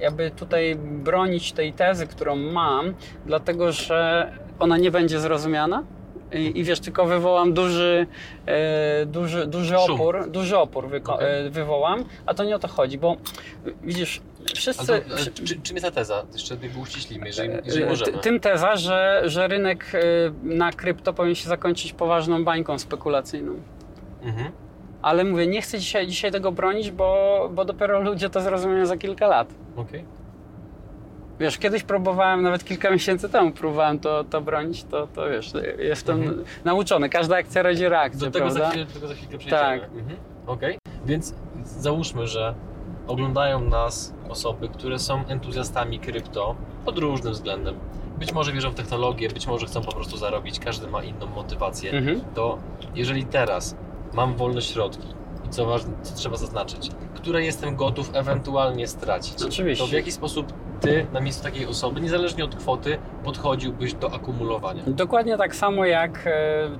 jakby 0.00 0.30
tutaj 0.30 0.76
bronić 0.76 1.52
tej 1.52 1.72
tezy, 1.72 2.06
którą 2.06 2.36
mam, 2.36 2.94
dlatego 3.26 3.72
że 3.72 4.32
ona 4.58 4.76
nie 4.76 4.90
będzie 4.90 5.20
zrozumiana. 5.20 5.82
I, 6.32 6.58
I 6.58 6.64
wiesz, 6.64 6.80
tylko 6.80 7.06
wywołam 7.06 7.52
duży, 7.52 8.06
e, 8.46 9.06
duży, 9.06 9.46
duży 9.46 9.74
Szum. 9.86 9.94
opór, 9.94 10.30
duży 10.30 10.58
opór 10.58 10.88
wyko- 10.88 11.14
Okej. 11.14 11.46
e, 11.46 11.50
wywołam, 11.50 12.04
a 12.26 12.34
to 12.34 12.44
nie 12.44 12.56
o 12.56 12.58
to 12.58 12.68
chodzi, 12.68 12.98
bo 12.98 13.16
widzisz, 13.82 14.20
wszyscy. 14.54 14.92
Ale 14.92 15.02
ale 15.10 15.26
czy, 15.26 15.60
czym 15.60 15.76
jest 15.76 15.84
ta 15.86 15.90
teza? 15.90 16.22
Jeszcze 16.32 16.54
jakby 16.54 16.80
uściślimy, 16.80 17.26
jeżeli, 17.26 17.50
jeżeli 17.64 17.84
e, 17.84 17.88
możemy. 17.88 18.12
ty- 18.12 18.18
tym 18.18 18.40
teza, 18.40 18.76
że, 18.76 19.22
że 19.24 19.48
rynek 19.48 19.92
na 20.42 20.72
krypto 20.72 21.12
powinien 21.12 21.34
się 21.34 21.48
zakończyć 21.48 21.92
poważną 21.92 22.44
bańką 22.44 22.78
spekulacyjną. 22.78 23.52
Mhm. 24.22 24.50
Ale 25.02 25.24
mówię, 25.24 25.46
nie 25.46 25.62
chcę 25.62 25.78
dzisiaj, 25.78 26.06
dzisiaj 26.06 26.32
tego 26.32 26.52
bronić, 26.52 26.90
bo, 26.90 27.48
bo 27.54 27.64
dopiero 27.64 28.00
ludzie 28.00 28.30
to 28.30 28.40
zrozumieją 28.40 28.86
za 28.86 28.96
kilka 28.96 29.26
lat. 29.26 29.48
Okej. 29.76 30.04
Wiesz, 31.40 31.58
kiedyś 31.58 31.82
próbowałem, 31.82 32.42
nawet 32.42 32.64
kilka 32.64 32.90
miesięcy 32.90 33.28
temu 33.28 33.50
próbowałem 33.52 33.98
to, 33.98 34.24
to 34.24 34.40
bronić, 34.40 34.84
to, 34.84 35.06
to 35.06 35.30
wiesz, 35.30 35.52
jestem 35.78 36.20
Mhm. 36.22 36.44
nauczony. 36.64 37.08
Każda 37.08 37.36
akcja 37.36 37.62
rodzi 37.62 37.88
reakcję, 37.88 38.20
Do 38.20 38.30
tego, 38.30 38.44
prawda? 38.46 38.64
za 38.64 38.70
chwilę, 38.70 38.84
do 38.86 38.92
tego 38.92 39.08
za 39.08 39.14
chwilkę 39.14 39.38
przejdziemy. 39.38 39.62
Tak. 39.80 39.82
Mhm. 39.84 40.16
Okej. 40.46 40.78
Więc 41.06 41.34
załóżmy, 41.64 42.26
że 42.26 42.54
oglądają 43.06 43.60
nas 43.60 44.14
osoby, 44.28 44.68
które 44.68 44.98
są 44.98 45.26
entuzjastami 45.26 45.98
krypto 46.00 46.54
pod 46.84 46.98
różnym 46.98 47.32
względem. 47.32 47.74
Być 48.18 48.32
może 48.32 48.52
wierzą 48.52 48.70
w 48.70 48.74
technologię, 48.74 49.28
być 49.28 49.46
może 49.46 49.66
chcą 49.66 49.82
po 49.82 49.92
prostu 49.92 50.16
zarobić, 50.16 50.58
każdy 50.58 50.86
ma 50.86 51.02
inną 51.02 51.26
motywację. 51.26 51.90
Mhm. 51.92 52.20
To 52.34 52.58
jeżeli 52.94 53.24
teraz 53.24 53.76
mam 54.12 54.36
wolne 54.36 54.62
środki 54.62 55.08
i 55.46 55.48
co, 55.48 55.66
ważne, 55.66 55.92
co 56.02 56.14
trzeba 56.16 56.36
zaznaczyć, 56.36 56.90
które 57.14 57.42
jestem 57.44 57.76
gotów 57.76 58.10
ewentualnie 58.14 58.86
stracić. 58.88 59.42
Oczywiście. 59.42 59.84
To 59.84 59.90
w 59.90 59.92
jaki 59.92 60.12
sposób 60.12 60.52
ty 60.80 61.06
na 61.12 61.20
miejscu 61.20 61.42
takiej 61.42 61.66
osoby, 61.66 62.00
niezależnie 62.00 62.44
od 62.44 62.56
kwoty, 62.56 62.98
podchodziłbyś 63.24 63.94
do 63.94 64.14
akumulowania? 64.14 64.82
Dokładnie 64.86 65.36
tak 65.36 65.54
samo 65.54 65.86
jak 65.86 66.26
e, 66.26 66.30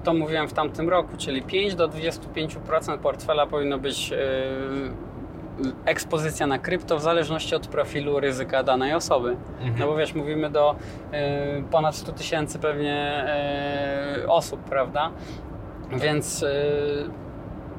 to 0.04 0.14
mówiłem 0.14 0.49
w 0.49 0.52
tamtym 0.52 0.88
roku, 0.88 1.16
czyli 1.19 1.42
5 1.42 1.75
do 1.75 1.88
25% 1.88 2.99
portfela 2.99 3.47
powinno 3.47 3.78
być 3.78 4.12
e, 4.12 4.16
ekspozycja 5.85 6.47
na 6.47 6.59
krypto 6.59 6.99
w 6.99 7.02
zależności 7.02 7.54
od 7.54 7.66
profilu 7.66 8.21
ryzyka 8.21 8.62
danej 8.62 8.95
osoby. 8.95 9.37
Mhm. 9.61 9.78
No 9.78 9.87
bo 9.87 9.97
wiesz, 9.97 10.14
mówimy 10.14 10.50
do 10.50 10.76
e, 11.12 11.62
ponad 11.62 11.97
100 11.97 12.12
tysięcy 12.12 12.59
pewnie 12.59 12.95
e, 12.95 14.25
osób, 14.28 14.61
prawda? 14.61 15.11
Więc 15.92 16.42
e, 16.42 16.49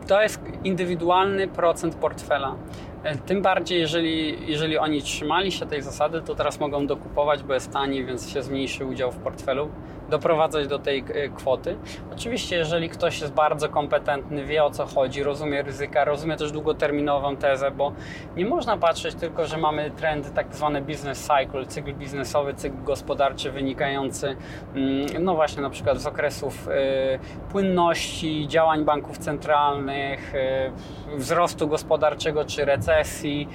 to 0.07 0.21
jest 0.21 0.41
indywidualny 0.63 1.47
procent 1.47 1.95
portfela. 1.95 2.55
E, 3.03 3.17
Tym 3.17 3.41
bardziej, 3.41 3.79
jeżeli, 3.79 4.37
jeżeli 4.51 4.77
oni 4.77 5.01
trzymali 5.01 5.51
się 5.51 5.65
tej 5.65 5.81
zasady, 5.81 6.21
to 6.21 6.35
teraz 6.35 6.59
mogą 6.59 6.87
dokupować, 6.87 7.43
bo 7.43 7.53
jest 7.53 7.71
taniej, 7.71 8.05
więc 8.05 8.29
się 8.29 8.43
zmniejszy 8.43 8.85
udział 8.85 9.11
w 9.11 9.17
portfelu, 9.17 9.69
doprowadzać 10.11 10.67
do 10.67 10.79
tej 10.79 10.99
e, 10.99 11.29
kwoty. 11.29 11.77
Oczywiście, 12.13 12.55
jeżeli 12.55 12.89
ktoś 12.89 13.21
jest 13.21 13.33
bardzo 13.33 13.69
kompetentny, 13.69 14.45
wie 14.45 14.63
o 14.63 14.69
co 14.69 14.85
chodzi, 14.85 15.23
rozumie 15.23 15.61
ryzyka, 15.61 16.05
rozumie 16.05 16.37
też 16.37 16.51
długoterminową 16.51 17.35
tezę, 17.35 17.71
bo 17.71 17.91
nie 18.37 18.45
można 18.45 18.77
patrzeć 18.77 19.15
tylko, 19.15 19.45
że 19.45 19.57
mamy 19.57 19.91
trendy 19.91 20.29
tak 20.29 20.55
zwany 20.55 20.81
business 20.81 21.19
cycle, 21.19 21.65
cykl 21.65 21.93
biznesowy, 21.93 22.53
cykl 22.53 22.83
gospodarczy 22.83 23.51
wynikający 23.51 24.35
mm, 24.75 25.05
no 25.19 25.35
właśnie 25.35 25.61
na 25.61 25.69
przykład 25.69 26.01
z 26.01 26.07
okresów 26.07 26.67
e, 26.67 27.51
płynności, 27.51 28.47
działań 28.47 28.85
banków 28.85 29.17
centralnych, 29.17 30.35
e, 30.35 30.71
wzrostu 31.17 31.67
gospodarczego 31.67 32.45
czy 32.45 32.65
recesji 32.65 33.47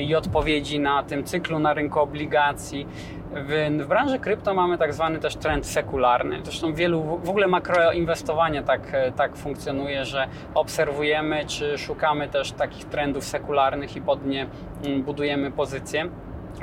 i 0.00 0.14
odpowiedzi 0.14 0.80
na 0.80 1.02
tym 1.02 1.24
cyklu 1.24 1.58
na 1.58 1.74
rynku 1.74 2.00
obligacji. 2.00 2.86
W, 3.34 3.82
w 3.84 3.86
branży 3.86 4.18
krypto 4.18 4.54
mamy 4.54 4.78
tak 4.78 4.94
zwany 4.94 5.18
też 5.18 5.36
trend 5.36 5.66
sekularny. 5.66 6.40
Zresztą 6.42 6.74
wielu, 6.74 7.20
w 7.22 7.28
ogóle 7.28 7.46
makroinwestowanie 7.46 8.62
tak, 8.62 8.80
e, 8.92 9.12
tak 9.12 9.36
funkcjonuje, 9.36 10.04
że 10.04 10.28
obserwujemy 10.54 11.44
czy 11.46 11.78
szukamy 11.78 12.28
też 12.28 12.52
takich 12.52 12.84
trendów 12.84 13.24
sekularnych 13.24 13.96
i 13.96 14.00
pod 14.00 14.26
nie 14.26 14.46
mm, 14.84 15.02
budujemy 15.02 15.50
pozycje. 15.50 16.08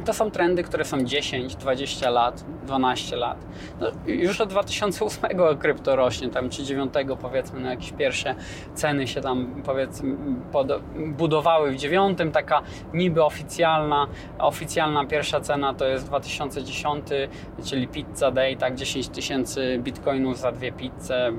To 0.05 0.13
są 0.13 0.31
trendy, 0.31 0.63
które 0.63 0.85
są 0.85 1.03
10, 1.03 1.55
20 1.55 2.09
lat, 2.09 2.45
12 2.65 3.15
lat. 3.15 3.45
No, 3.79 3.87
już 4.05 4.41
od 4.41 4.49
2008 4.49 5.29
krypto 5.59 5.95
rośnie, 5.95 6.29
tam 6.29 6.49
czy 6.49 6.63
9 6.63 6.93
powiedzmy, 7.21 7.59
no 7.59 7.69
jakieś 7.69 7.91
pierwsze 7.91 8.35
ceny 8.73 9.07
się 9.07 9.21
tam 9.21 9.61
powiedzmy 9.65 10.15
budowały 10.97 11.71
w 11.71 11.75
9, 11.75 12.17
taka 12.33 12.61
niby 12.93 13.23
oficjalna, 13.23 14.07
oficjalna 14.39 15.05
pierwsza 15.05 15.41
cena 15.41 15.73
to 15.73 15.85
jest 15.85 16.05
2010, 16.05 17.05
czyli 17.65 17.87
pizza 17.87 18.31
day, 18.31 18.55
tak 18.55 18.75
10 18.75 19.07
tysięcy 19.07 19.79
bitcoinów 19.83 20.37
za 20.37 20.51
dwie 20.51 20.71
pizze, 20.71 21.31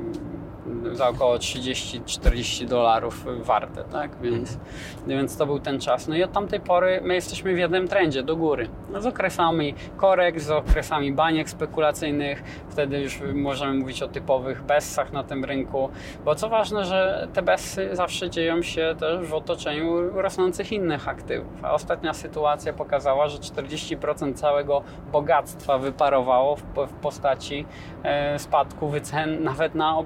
za 0.92 1.08
około 1.08 1.36
30-40 1.36 2.66
dolarów 2.66 3.26
warte, 3.42 3.84
tak? 3.84 4.10
Więc, 4.22 4.58
więc 5.06 5.36
to 5.36 5.46
był 5.46 5.60
ten 5.60 5.80
czas. 5.80 6.08
No 6.08 6.16
i 6.16 6.22
od 6.22 6.32
tamtej 6.32 6.60
pory 6.60 7.00
my 7.04 7.14
jesteśmy 7.14 7.54
w 7.54 7.58
jednym 7.58 7.88
trendzie, 7.88 8.22
do 8.22 8.36
góry. 8.36 8.68
No 8.92 9.00
z 9.00 9.06
okresami 9.06 9.74
korekt, 9.96 10.42
z 10.42 10.50
okresami 10.50 11.12
baniek 11.12 11.50
spekulacyjnych, 11.50 12.42
wtedy 12.68 13.00
już 13.00 13.20
możemy 13.34 13.74
mówić 13.74 14.02
o 14.02 14.08
typowych 14.08 14.62
bessach 14.62 15.12
na 15.12 15.24
tym 15.24 15.44
rynku, 15.44 15.88
bo 16.24 16.34
co 16.34 16.48
ważne, 16.48 16.84
że 16.84 17.28
te 17.32 17.42
bessy 17.42 17.88
zawsze 17.92 18.30
dzieją 18.30 18.62
się 18.62 18.94
też 19.00 19.26
w 19.26 19.34
otoczeniu 19.34 20.10
rosnących 20.10 20.72
innych 20.72 21.08
aktywów, 21.08 21.64
a 21.64 21.72
ostatnia 21.72 22.14
sytuacja 22.14 22.72
pokazała, 22.72 23.28
że 23.28 23.38
40% 23.38 24.34
całego 24.34 24.82
bogactwa 25.12 25.78
wyparowało 25.78 26.56
w, 26.56 26.62
w 26.76 26.92
postaci 26.92 27.66
e, 28.02 28.38
spadku 28.38 28.88
wycen 28.88 29.42
nawet 29.44 29.74
na 29.74 29.98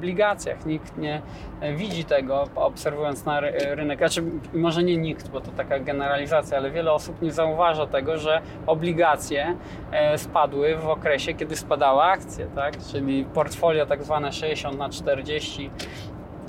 Nikt 0.66 0.98
nie 0.98 1.22
e, 1.60 1.72
widzi 1.74 2.04
tego, 2.04 2.48
obserwując 2.54 3.24
na 3.24 3.40
ry- 3.40 3.74
rynek. 3.74 3.98
Znaczy, 3.98 4.22
może 4.54 4.82
nie 4.82 4.96
nikt, 4.96 5.28
bo 5.28 5.40
to 5.40 5.50
taka 5.50 5.78
generalizacja, 5.78 6.58
ale 6.58 6.70
wiele 6.70 6.92
osób 6.92 7.22
nie 7.22 7.32
zauważa 7.32 7.86
tego, 7.86 8.18
że 8.18 8.40
obligacje 8.66 9.56
e, 9.92 10.18
spadły 10.18 10.76
w 10.76 10.88
okresie, 10.88 11.34
kiedy 11.34 11.56
spadały 11.56 12.02
akcje, 12.02 12.46
tak? 12.54 12.74
Czyli 12.92 13.24
portfolio 13.24 13.86
tak 13.86 14.02
zwane 14.04 14.32
60 14.32 14.78
na 14.78 14.88
40 14.88 15.70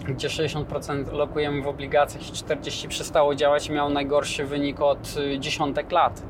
gdzie 0.07 0.27
60% 0.27 1.13
lokujemy 1.13 1.61
w 1.61 1.67
obligacjach 1.67 2.29
i 2.29 2.31
40% 2.31 2.87
przestało 2.87 3.35
działać, 3.35 3.69
miał 3.69 3.89
najgorszy 3.89 4.45
wynik 4.45 4.81
od 4.81 5.15
y, 5.17 5.39
dziesiątek 5.39 5.91
lat. 5.91 6.21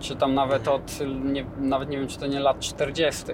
Czy 0.00 0.16
tam 0.16 0.34
nawet 0.34 0.68
od, 0.68 1.00
y, 1.00 1.06
nie, 1.06 1.44
nawet 1.58 1.88
nie 1.88 1.98
wiem, 1.98 2.08
czy 2.08 2.18
to 2.18 2.26
nie 2.26 2.40
lat 2.40 2.58
40. 2.58 3.24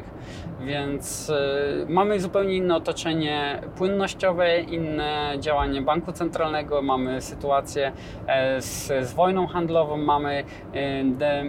Więc 0.61 1.31
y, 1.31 1.87
mamy 1.89 2.21
zupełnie 2.21 2.57
inne 2.57 2.77
otoczenie 2.77 3.61
płynnościowe, 3.77 4.61
inne 4.61 5.37
działanie 5.41 5.83
banku 5.83 6.13
centralnego, 6.13 6.83
mamy 6.83 7.21
sytuację 7.21 7.93
e, 8.27 8.63
z, 8.63 8.87
z 9.09 9.13
wojną 9.13 9.47
handlową, 9.47 9.97
mamy 9.97 10.45
e, 10.73 11.05
de, 11.05 11.27
e, 11.27 11.47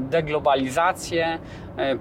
deglobalizację, 0.00 1.38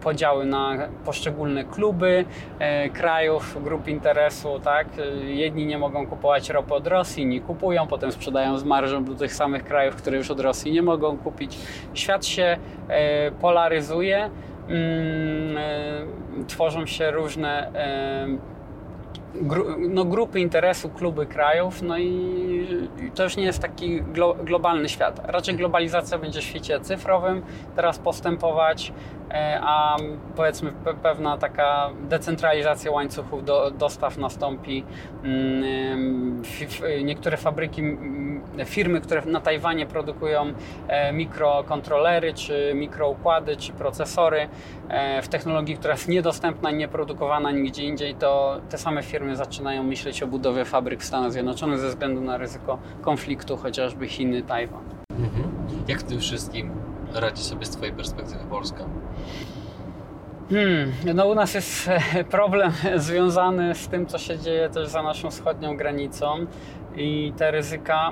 podziały 0.02 0.46
na 0.46 0.78
poszczególne 1.06 1.64
kluby 1.64 2.26
e, 2.60 2.90
krajów, 2.90 3.64
grup 3.64 3.88
interesu, 3.88 4.60
tak? 4.64 4.88
E, 5.00 5.32
Jedni 5.32 5.66
nie 5.66 5.78
mogą 5.78 6.08
kupować 6.08 6.50
ropy 6.50 6.74
od 6.74 6.88
Rosji, 6.88 7.24
inni 7.24 7.42
kupują, 7.42 7.88
potem 7.88 8.12
sprzedają 8.12 8.58
z 8.58 8.64
marżą 8.64 9.04
do 9.04 9.16
tych 9.16 9.34
samych 9.34 9.64
krajów, 9.64 9.96
które 9.96 10.18
już 10.18 10.32
od 10.32 10.40
Rosji 10.40 10.72
nie 10.72 10.82
mogą 10.82 11.18
kupić. 11.18 11.60
Świat 11.94 12.26
się 12.26 12.58
e, 12.88 13.32
polaryzuje, 13.32 14.30
mm, 14.70 15.58
e, 15.58 16.46
tworzą 16.48 16.86
się 16.86 17.12
różne 17.12 17.74
e, 17.74 18.61
gru, 19.36 19.66
no, 19.80 20.06
grupy 20.06 20.40
interesu, 20.40 20.90
kluby 20.90 21.26
krajów, 21.26 21.82
no 21.82 21.98
i 21.98 22.68
to 23.16 23.24
już 23.24 23.38
nie 23.38 23.44
jest 23.44 23.60
taki 23.60 24.02
glo, 24.02 24.34
globalny 24.34 24.90
świat. 24.90 25.22
Raczej 25.24 25.56
globalizacja 25.56 26.18
będzie 26.18 26.42
w 26.42 26.44
świecie 26.44 26.80
cyfrowym 26.80 27.42
teraz 27.76 28.00
postępować, 28.00 28.94
e, 29.32 29.60
a 29.64 29.98
powiedzmy 30.36 30.72
pe, 30.72 30.94
pewna 30.94 31.38
taka 31.38 31.90
decentralizacja 32.10 32.92
łańcuchów 32.92 33.46
do, 33.46 33.72
dostaw 33.72 34.18
nastąpi. 34.18 34.84
Mm, 35.24 36.42
Niektóre 37.04 37.38
fabryki, 37.38 37.82
firmy, 38.66 39.02
które 39.02 39.22
na 39.26 39.42
Tajwanie 39.42 39.86
produkują 39.86 40.54
e, 40.88 41.14
mikrokontrolery, 41.14 42.34
czy 42.34 42.72
mikroukłady, 42.76 43.58
czy 43.58 43.74
procesory 43.74 44.50
e, 44.90 45.22
w 45.22 45.28
technologii, 45.28 45.78
która 45.78 45.94
jest 45.94 46.08
niedostępna, 46.08 46.72
nieprodukowana 46.72 47.52
nigdzie 47.52 47.84
indziej, 47.84 48.16
to 48.16 48.62
te 48.70 48.78
same 48.78 49.04
firmy 49.04 49.21
zaczynają 49.36 49.84
myśleć 49.84 50.24
o 50.24 50.28
budowie 50.28 50.66
fabryk 50.66 51.02
w 51.02 51.06
Stanach 51.06 51.32
Zjednoczonych 51.32 51.80
ze 51.80 51.90
względu 51.90 52.22
na 52.22 52.38
ryzyko 52.38 52.78
konfliktu, 53.02 53.58
chociażby 53.58 54.08
Chiny, 54.08 54.42
Tajwan. 54.42 54.84
Mhm. 55.20 55.50
Jak 55.88 56.00
w 56.00 56.04
tym 56.04 56.20
wszystkim 56.20 56.72
radzi 57.14 57.44
sobie 57.44 57.66
z 57.66 57.70
Twojej 57.70 57.94
perspektywy 57.94 58.46
Polska? 58.50 58.86
Hmm, 60.50 60.92
no 61.16 61.28
u 61.28 61.36
nas 61.36 61.54
jest 61.54 61.88
e, 61.88 62.24
problem 62.38 62.72
związany 62.96 63.76
z 63.76 63.88
tym, 63.88 64.06
co 64.06 64.18
się 64.18 64.40
dzieje 64.40 64.70
też 64.70 64.88
za 64.88 65.04
naszą 65.04 65.30
wschodnią 65.32 65.78
granicą 65.78 66.46
i 66.96 67.34
te 67.38 67.52
ryzyka. 67.52 68.12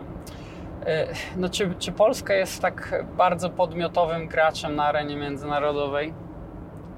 e, 0.86 1.08
No, 1.38 1.50
czy, 1.50 1.74
czy 1.80 1.92
Polska 1.92 2.34
jest 2.34 2.62
tak 2.62 3.06
bardzo 3.18 3.50
podmiotowym 3.50 4.28
graczem 4.28 4.76
na 4.76 4.86
arenie 4.86 5.16
międzynarodowej? 5.16 6.14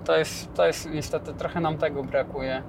To 0.06 0.18
jest, 0.18 0.54
to 0.54 0.68
jest 0.68 0.90
niestety 0.90 1.34
trochę 1.34 1.60
nam 1.60 1.78
tego 1.78 2.04
brakuje. 2.04 2.64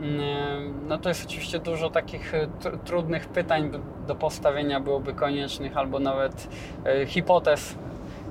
Mm, 0.00 0.88
No 0.88 0.98
to 0.98 1.08
jest 1.08 1.26
oczywiście 1.26 1.58
dużo 1.58 1.90
takich 1.90 2.34
e, 2.34 2.46
tr- 2.46 2.78
trudnych 2.78 3.28
pytań 3.28 3.70
do 4.06 4.14
postawienia 4.14 4.80
byłoby 4.80 5.12
koniecznych, 5.14 5.76
albo 5.76 5.98
nawet 5.98 6.48
e, 6.84 7.06
hipotez, 7.06 7.74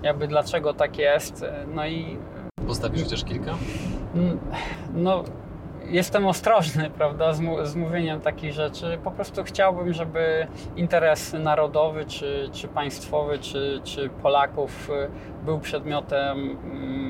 jakby 0.04 0.28
dlaczego 0.28 0.74
tak 0.74 0.98
jest. 0.98 1.44
E, 1.44 1.66
No 1.74 1.86
i 1.88 2.18
Postawisz 2.68 3.04
chociaż 3.04 3.24
kilka? 3.24 3.52
Mm, 4.16 4.40
No, 4.94 5.24
jestem 5.88 6.26
ostrożny, 6.28 6.90
prawda, 6.98 7.34
z, 7.64 7.76
mówieniem 7.76 8.22
takich 8.22 8.54
rzeczy. 8.54 8.98
Po 9.04 9.12
prostu 9.12 9.44
chciałbym, 9.44 9.94
żeby 9.94 10.48
interes 10.76 11.34
narodowy, 11.40 12.06
czy, 12.06 12.50
czy 12.54 12.68
państwowy, 12.68 13.40
czy, 13.40 13.82
czy 13.84 14.10
Polaków 14.10 14.90
był 15.46 15.60
przedmiotem 15.60 16.38
mm, 16.64 17.09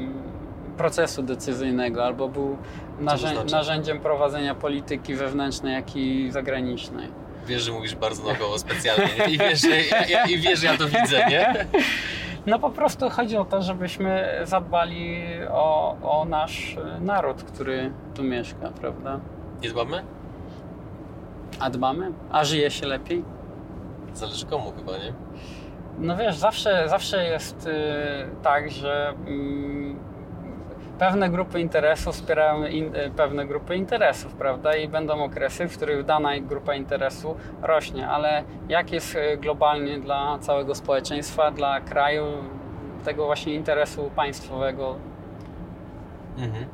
procesu 0.84 1.24
decyzyjnego, 1.24 2.06
albo 2.06 2.30
był 2.30 2.58
narzę- 3.00 3.34
znaczy? 3.34 3.52
narzędziem 3.52 4.00
prowadzenia 4.00 4.56
polityki 4.56 5.16
wewnętrznej, 5.16 5.74
jak 5.74 5.96
i 5.96 6.32
zagranicznej. 6.32 7.08
Wiesz, 7.48 7.62
że 7.62 7.72
mówisz 7.72 7.96
bardzo 7.96 8.28
nagoło 8.32 8.58
specjalnie 8.60 9.08
nie? 9.20 9.34
I 9.34 9.38
wiesz, 9.38 9.62
że 9.62 9.82
ja, 9.82 10.06
ja, 10.06 10.24
i 10.26 10.38
wiesz, 10.38 10.60
że 10.60 10.66
ja 10.68 10.78
to 10.78 10.86
widzę, 10.88 11.26
nie? 11.30 11.66
No 12.46 12.60
po 12.60 12.70
prostu 12.70 13.10
chodzi 13.10 13.38
o 13.38 13.46
to, 13.46 13.62
żebyśmy 13.62 14.40
zadbali 14.44 15.24
o, 15.52 15.98
o 16.04 16.26
nasz 16.26 16.78
naród, 17.02 17.44
który 17.44 17.92
tu 18.16 18.24
mieszka, 18.24 18.70
prawda? 18.82 19.20
Nie 19.64 19.70
dbamy? 19.70 20.04
A 21.60 21.70
dbamy? 21.70 22.12
A 22.32 22.44
żyje 22.44 22.72
się 22.72 22.88
lepiej? 22.88 23.24
Zależy 24.14 24.46
komu 24.46 24.72
chyba, 24.78 24.92
nie? 24.92 25.14
No 26.00 26.18
wiesz, 26.18 26.36
zawsze, 26.36 26.90
zawsze 26.90 27.26
jest 27.26 27.68
y, 27.68 27.72
tak, 28.44 28.72
że 28.72 29.14
mm, 29.28 30.09
pewne 31.00 31.30
grupy 31.30 31.60
interesów 31.60 32.16
wspierają 32.16 32.66
in, 32.66 32.96
y, 32.96 33.12
pewne 33.16 33.46
grupy 33.46 33.76
interesów, 33.76 34.34
prawda? 34.34 34.76
I 34.76 34.88
będą 34.88 35.24
okresy, 35.24 35.68
w 35.68 35.78
których 35.78 36.06
dana 36.06 36.40
grupa 36.40 36.76
interesu 36.76 37.36
rośnie, 37.62 38.08
ale 38.08 38.44
jak 38.70 38.92
jest 38.92 39.16
y, 39.16 39.38
globalnie 39.38 40.00
dla 40.00 40.40
całego 40.40 40.76
społeczeństwa, 40.76 41.52
dla 41.52 41.82
kraju, 41.82 42.26
tego 43.06 43.26
właśnie 43.26 43.54
interesu 43.54 44.12
państwowego? 44.16 44.96
Mhm. 46.38 46.66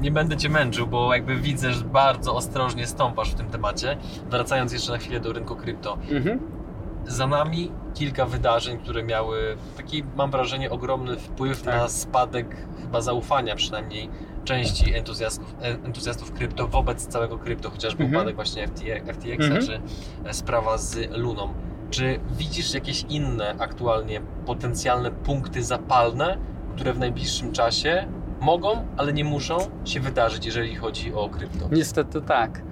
Nie 0.00 0.10
będę 0.10 0.36
Cię 0.36 0.48
męczył, 0.48 0.86
bo 0.86 1.14
jakby 1.14 1.36
widzę, 1.36 1.72
że 1.72 1.84
bardzo 1.84 2.34
ostrożnie 2.34 2.86
stąpasz 2.86 3.30
w 3.30 3.34
tym 3.34 3.46
temacie. 3.46 3.96
Wracając 4.30 4.72
jeszcze 4.72 4.92
na 4.92 4.98
chwilę 4.98 5.20
do 5.20 5.32
rynku 5.32 5.56
krypto. 5.56 5.98
Mhm. 6.10 6.61
Za 7.06 7.26
nami 7.26 7.70
kilka 7.94 8.26
wydarzeń, 8.26 8.78
które 8.78 9.02
miały 9.02 9.56
taki, 9.76 10.02
mam 10.16 10.30
wrażenie, 10.30 10.70
ogromny 10.70 11.16
wpływ 11.16 11.62
Tak. 11.62 11.74
na 11.74 11.88
spadek 11.88 12.56
chyba 12.82 13.00
zaufania 13.00 13.56
przynajmniej 13.56 14.08
części 14.44 14.94
entuzjastów, 14.94 15.54
e, 15.62 15.64
entuzjastów 15.68 16.32
krypto 16.32 16.68
wobec 16.68 17.06
całego 17.06 17.38
krypto, 17.38 17.70
chociażby 17.70 18.04
Mhm. 18.04 18.20
upadek 18.22 18.36
właśnie 18.36 18.68
FTX, 18.68 19.44
Mhm. 19.44 19.66
czy 19.66 19.80
e, 20.24 20.34
sprawa 20.34 20.78
z 20.78 21.10
Luną. 21.16 21.54
Czy 21.90 22.20
widzisz 22.30 22.74
jakieś 22.74 23.02
inne 23.08 23.54
aktualnie 23.58 24.20
potencjalne 24.46 25.10
punkty 25.10 25.62
zapalne, 25.62 26.38
które 26.74 26.92
w 26.92 26.98
najbliższym 26.98 27.52
czasie 27.52 28.08
mogą, 28.40 28.86
ale 28.96 29.12
nie 29.12 29.24
muszą 29.24 29.58
się 29.84 30.00
wydarzyć, 30.00 30.46
jeżeli 30.46 30.76
chodzi 30.76 31.14
o 31.14 31.28
krypto? 31.28 31.68
Niestety 31.72 32.20
tak. 32.20 32.62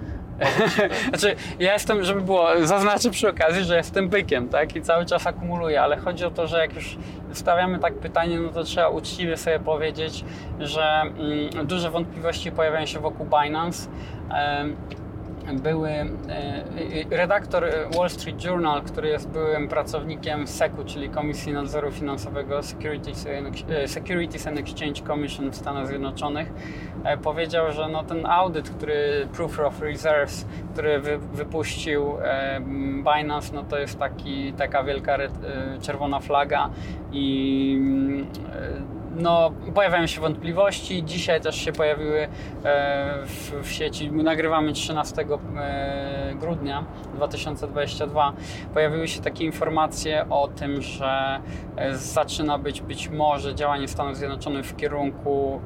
Znaczy, 1.09 1.35
ja 1.59 1.73
jestem, 1.73 2.03
żeby 2.03 2.21
było, 2.21 2.47
zaznaczę 2.63 3.09
przy 3.09 3.29
okazji, 3.29 3.63
że 3.63 3.77
jestem 3.77 4.09
bykiem, 4.09 4.49
tak? 4.49 4.75
I 4.75 4.81
cały 4.81 5.05
czas 5.05 5.27
akumuluję, 5.27 5.81
ale 5.81 5.97
chodzi 5.97 6.25
o 6.25 6.31
to, 6.31 6.47
że 6.47 6.59
jak 6.59 6.75
już 6.75 6.97
stawiamy 7.33 7.79
tak 7.79 7.93
pytanie, 7.93 8.39
no 8.39 8.49
to 8.49 8.63
trzeba 8.63 8.89
uczciwie 8.89 9.37
sobie 9.37 9.59
powiedzieć, 9.59 10.25
że 10.59 11.01
mm, 11.01 11.67
duże 11.67 11.91
wątpliwości 11.91 12.51
pojawiają 12.51 12.85
się 12.85 12.99
wokół 12.99 13.25
Binance. 13.25 13.89
Były 15.53 15.89
e, 15.89 16.05
e, 17.11 17.17
redaktor 17.17 17.65
Wall 17.97 18.09
Street 18.09 18.43
Journal, 18.43 18.81
który 18.81 19.07
jest 19.07 19.29
byłym 19.29 19.67
pracownikiem 19.67 20.47
SEC-u, 20.47 20.85
czyli 20.85 21.09
Komisji 21.09 21.53
Nadzoru 21.53 21.91
Finansowego 21.91 22.63
Securities 22.63 23.27
and, 24.47 24.57
e, 24.57 24.59
Exchange 24.59 25.01
Commission 25.07 25.51
w 25.51 25.55
Stanach 25.55 25.87
Zjednoczonych, 25.87 26.53
e, 27.03 27.17
powiedział, 27.17 27.71
że 27.71 27.89
no 27.89 28.03
ten 28.03 28.25
audyt, 28.25 28.69
który 28.69 29.27
Proof 29.33 29.59
of 29.59 29.81
Reserves, 29.81 30.45
który 30.73 30.99
wy, 30.99 31.17
wypuścił 31.17 32.17
e, 32.21 32.61
Binance, 33.15 33.55
no 33.55 33.63
to 33.63 33.79
jest 33.79 33.99
taki, 33.99 34.53
taka 34.53 34.83
wielka 34.83 35.15
e, 35.17 35.29
czerwona 35.81 36.19
flaga 36.19 36.69
i 37.11 37.75
mm, 37.79 38.21
e, 38.21 39.00
no, 39.15 39.51
pojawiają 39.75 40.07
się 40.07 40.21
wątpliwości. 40.21 41.03
Dzisiaj 41.03 41.41
też 41.41 41.55
się 41.55 41.71
pojawiły 41.71 42.19
e, 42.19 42.27
w, 43.25 43.51
w 43.63 43.71
sieci. 43.71 44.11
My 44.11 44.23
nagrywamy 44.23 44.73
13 44.73 45.25
e, 45.57 46.35
grudnia 46.39 46.85
2022. 47.15 48.33
Pojawiły 48.73 49.07
się 49.07 49.21
takie 49.21 49.45
informacje 49.45 50.25
o 50.29 50.47
tym, 50.47 50.81
że 50.81 51.39
e, 51.75 51.95
zaczyna 51.95 52.57
być 52.57 52.81
być 52.81 53.09
może 53.09 53.55
działanie 53.55 53.87
Stanów 53.87 54.17
Zjednoczonych 54.17 54.65
w 54.65 54.75
kierunku 54.75 55.61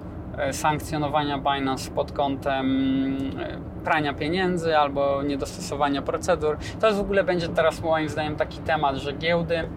sankcjonowania 0.51 1.37
Binance 1.37 1.91
pod 1.91 2.11
kątem 2.11 2.67
prania 3.83 4.13
pieniędzy 4.13 4.77
albo 4.77 5.23
niedostosowania 5.23 6.01
procedur. 6.01 6.57
To 6.79 6.87
jest 6.87 6.99
w 6.99 7.01
ogóle 7.01 7.23
będzie 7.23 7.47
teraz 7.47 7.81
moim 7.81 8.09
zdaniem 8.09 8.35
taki 8.35 8.59
temat, 8.59 8.95
że 8.95 9.13
giełdy 9.13 9.69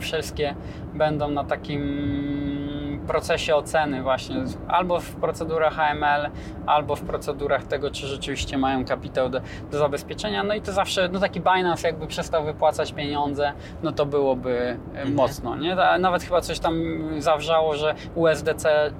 wszystkie 0.00 0.54
będą 0.94 1.30
na 1.30 1.44
takim 1.44 2.87
procesie 3.08 3.56
oceny 3.56 4.02
właśnie, 4.02 4.36
albo 4.68 5.00
w 5.00 5.16
procedurach 5.16 5.74
HML, 5.74 6.30
albo 6.66 6.96
w 6.96 7.00
procedurach 7.02 7.64
tego, 7.64 7.90
czy 7.90 8.06
rzeczywiście 8.06 8.58
mają 8.58 8.84
kapitał 8.84 9.28
do, 9.28 9.40
do 9.70 9.78
zabezpieczenia. 9.78 10.42
No 10.44 10.54
i 10.54 10.60
to 10.60 10.72
zawsze, 10.72 11.08
no 11.12 11.20
taki 11.20 11.40
Binance 11.40 11.88
jakby 11.88 12.06
przestał 12.06 12.44
wypłacać 12.44 12.92
pieniądze, 12.92 13.52
no 13.82 13.92
to 13.92 14.06
byłoby 14.06 14.58
e, 14.94 14.98
Mhm. 14.98 15.14
mocno, 15.14 15.56
nie? 15.56 15.76
Nawet 15.98 16.22
chyba 16.22 16.40
coś 16.40 16.58
tam 16.58 16.74
zawrzało, 17.18 17.76
że 17.76 17.94
USDC 18.14 18.66
e, 18.86 18.90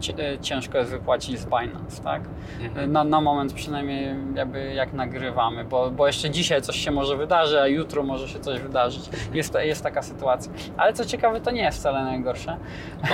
ciężko 0.40 0.78
jest 0.78 0.90
wypłacić 0.90 1.38
z 1.38 1.44
Binance, 1.46 2.02
tak? 2.02 2.22
Mhm. 2.60 2.92
Na, 2.92 3.04
na 3.04 3.20
moment 3.20 3.52
przynajmniej 3.52 4.14
jakby 4.34 4.74
jak 4.74 4.92
nagrywamy, 4.92 5.64
bo, 5.64 5.90
bo 5.90 6.06
jeszcze 6.06 6.30
dzisiaj 6.30 6.62
coś 6.62 6.76
się 6.76 6.90
może 6.90 7.16
wydarzy, 7.16 7.60
a 7.60 7.66
jutro 7.66 8.02
może 8.02 8.28
się 8.28 8.40
coś 8.40 8.60
wydarzyć. 8.60 9.10
Jest, 9.34 9.54
jest 9.60 9.82
taka 9.82 10.02
sytuacja. 10.02 10.52
Ale 10.76 10.92
co 10.92 11.04
ciekawe, 11.04 11.40
to 11.40 11.50
nie 11.50 11.62
jest 11.62 11.78
wcale 11.78 12.04
najgorsze, 12.04 12.56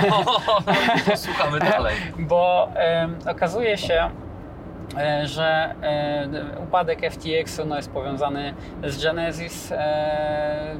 to 0.01 0.05
słuchamy 1.15 1.59
dalej. 1.71 1.95
bo 2.19 2.69
okazuje 3.27 3.77
się, 3.77 4.09
e, 4.97 5.27
że 5.27 5.75
e, 5.81 6.27
upadek 6.63 7.01
FTX-u 7.11 7.65
no, 7.65 7.75
jest 7.75 7.91
powiązany 7.91 8.53
z 8.83 9.03
Genesis, 9.03 9.71
e, 9.71 10.75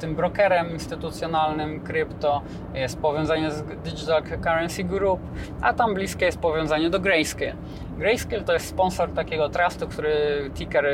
tym 0.00 0.14
brokerem 0.14 0.70
instytucjonalnym 0.70 1.80
krypto, 1.80 2.42
jest 2.74 2.98
powiązanie 2.98 3.50
z 3.50 3.62
Digital 3.62 4.22
Currency 4.22 4.84
Group, 4.84 5.20
a 5.60 5.72
tam 5.72 5.94
bliskie 5.94 6.26
jest 6.26 6.38
powiązanie 6.38 6.90
do 6.90 7.00
Grayscale. 7.00 7.52
Grayscale 7.96 8.42
to 8.42 8.52
jest 8.52 8.66
sponsor 8.66 9.12
takiego 9.12 9.48
trustu, 9.48 9.88
który 9.88 10.50
ticker 10.54 10.86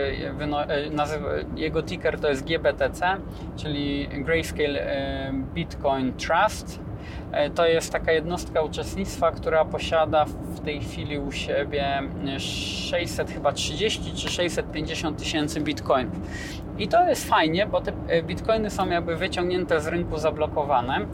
nazywa, 0.91 1.29
jego 1.57 1.83
ticker 1.83 2.21
to 2.21 2.29
jest 2.29 2.45
GBTC, 2.45 3.17
czyli 3.57 4.09
Grayscale 4.09 5.33
Bitcoin 5.55 6.13
Trust. 6.13 6.84
E, 7.35 7.51
To 7.51 7.66
jest 7.66 7.92
taka 7.92 8.12
jednostka 8.12 8.62
uczestnictwa, 8.62 9.31
która 9.33 9.64
posiada 9.64 10.25
w 10.25 10.61
tej 10.61 10.81
chwili 10.81 11.18
u 11.18 11.33
siebie 11.33 12.03
600 12.38 13.31
chyba 13.31 13.53
30 13.53 14.12
czy 14.14 14.29
650 14.29 15.18
tysięcy 15.18 15.61
bitcoinów. 15.61 16.14
I 16.79 16.89
to 16.89 17.09
jest 17.09 17.29
fajnie, 17.29 17.67
bo 17.67 17.81
te 17.81 17.93
e, 18.09 18.23
bitcoiny 18.23 18.71
są 18.71 18.89
jakby 18.89 19.17
wyciągnięte 19.17 19.81
z 19.81 19.87
rynku 19.87 20.19
zablokowane, 20.19 21.07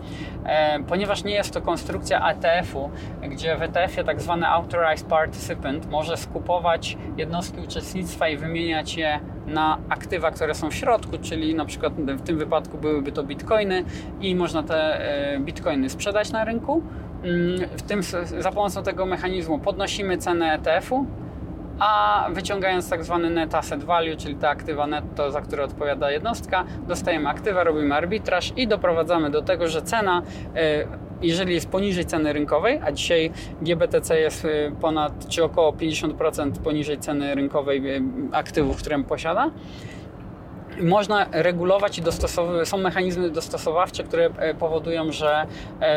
e, 0.45 0.81
ponieważ 0.89 1.25
nie 1.25 1.35
jest 1.35 1.55
to 1.55 1.63
konstrukcja 1.63 2.21
ATF-u, 2.21 2.91
gdzie 3.29 3.57
w 3.57 3.63
ETF-ie 3.63 4.05
tak 4.05 4.21
zwany 4.21 4.49
Authorized 4.49 5.09
Participant 5.09 5.91
może 5.91 6.17
skupować 6.17 6.99
jednostki 7.17 7.61
uczestnictwa 7.61 8.29
i 8.29 8.37
wymieniać 8.37 8.97
je 8.97 9.21
na 9.47 9.79
aktywa, 9.89 10.31
które 10.31 10.55
są 10.55 10.71
w 10.71 10.75
środku, 10.75 11.19
czyli 11.23 11.55
na 11.55 11.65
przykład 11.65 11.93
w 11.95 12.23
tym 12.23 12.39
wypadku 12.39 12.79
byłyby 12.79 13.13
to 13.13 13.23
bitcoiny 13.23 13.85
i 14.21 14.35
można 14.35 14.63
te 14.63 15.01
e, 15.35 15.41
bitcoiny 15.41 15.91
sprzedać 15.91 16.33
na 16.33 16.45
rynku. 16.45 16.83
Mm, 17.25 17.69
W 17.77 17.83
tym, 17.83 18.03
za 18.39 18.53
pomocą 18.53 18.83
tego 18.83 19.07
mechanizmu 19.07 19.59
podnosimy 19.59 20.19
cenę 20.19 20.53
ETF-u, 20.53 21.07
a 21.81 22.27
wyciągając 22.33 22.91
tak 22.91 23.05
zwany 23.05 23.31
net 23.31 23.55
asset 23.55 23.85
value, 23.85 24.17
czyli 24.17 24.35
te 24.35 24.49
aktywa 24.49 24.87
netto, 24.87 25.31
za 25.31 25.41
które 25.41 25.65
odpowiada 25.65 26.11
jednostka, 26.11 26.65
dostajemy 26.89 27.29
aktywa, 27.29 27.65
robimy 27.65 27.95
arbitraż 27.95 28.53
i 28.57 28.69
doprowadzamy 28.69 29.31
do 29.31 29.43
tego, 29.43 29.69
że 29.69 29.83
cena, 29.83 30.23
e, 30.57 30.85
jeżeli 31.23 31.55
jest 31.55 31.69
poniżej 31.69 32.05
ceny 32.05 32.33
rynkowej, 32.33 32.81
a 32.85 32.93
dzisiaj 32.93 33.33
GBTC 33.63 34.21
jest 34.21 34.45
e, 34.45 34.49
ponad 34.81 35.29
czy 35.29 35.45
około 35.45 35.73
50% 35.73 36.53
poniżej 36.53 36.99
ceny 36.99 37.35
rynkowej 37.35 37.97
e, 37.97 38.01
aktywów, 38.33 38.77
które 38.77 39.05
posiada, 39.05 39.51
można 40.83 41.27
regulować 41.33 41.99
i 41.99 42.03
dostosowywać, 42.03 42.69
są 42.69 42.79
mechanizmy 42.79 43.31
dostosowawcze, 43.31 44.05
które 44.05 44.31
powodują, 44.59 45.13
że 45.13 45.47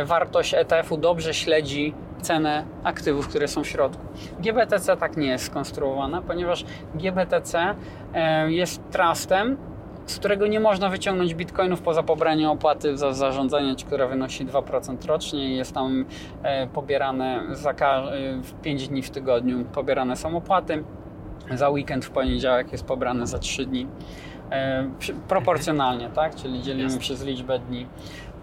wartość 0.06 0.54
ETF-u 0.54 0.98
dobrze 0.98 1.34
śledzi 1.34 1.94
cenę 2.24 2.64
aktywów, 2.84 3.28
które 3.28 3.48
są 3.48 3.64
w 3.64 3.68
środku. 3.68 4.06
GBTC 4.40 4.98
tak 4.98 5.18
nie 5.18 5.28
jest 5.28 5.46
skonstruowane, 5.46 6.22
ponieważ 6.22 6.66
GBTC 6.96 7.76
e, 8.14 8.52
jest 8.52 8.82
trustem, 8.92 9.58
z 10.06 10.18
którego 10.20 10.48
nie 10.48 10.60
można 10.60 10.90
wyciągnąć 10.90 11.34
bitcoinów 11.36 11.82
poza 11.82 12.04
pobraniem 12.04 12.50
opłaty 12.50 12.98
za 12.98 13.14
zarządzanie, 13.14 13.76
która 13.86 14.08
wynosi 14.08 14.46
2% 14.46 15.08
rocznie 15.08 15.48
i 15.54 15.56
jest 15.58 15.74
tam 15.74 16.06
e, 16.44 16.68
pobierane 16.68 17.42
za 17.52 17.74
ka- 17.74 18.04
e, 18.12 18.42
w 18.42 18.54
5 18.62 18.88
dni 18.88 19.02
w 19.02 19.10
tygodniu 19.10 19.66
pobierane 19.66 20.16
są 20.16 20.38
opłaty. 20.38 20.84
Za 21.54 21.70
weekend 21.70 22.06
w 22.06 22.10
poniedziałek 22.10 22.72
jest 22.72 22.86
pobrane 22.86 23.28
za 23.28 23.40
3 23.40 23.66
dni. 23.66 23.88
Proporcjonalnie, 25.28 26.10
tak? 26.10 26.36
Czyli 26.36 26.62
dzielimy 26.62 26.84
Jasne. 26.84 27.00
przez 27.00 27.24
liczbę 27.26 27.60
dni. 27.60 27.88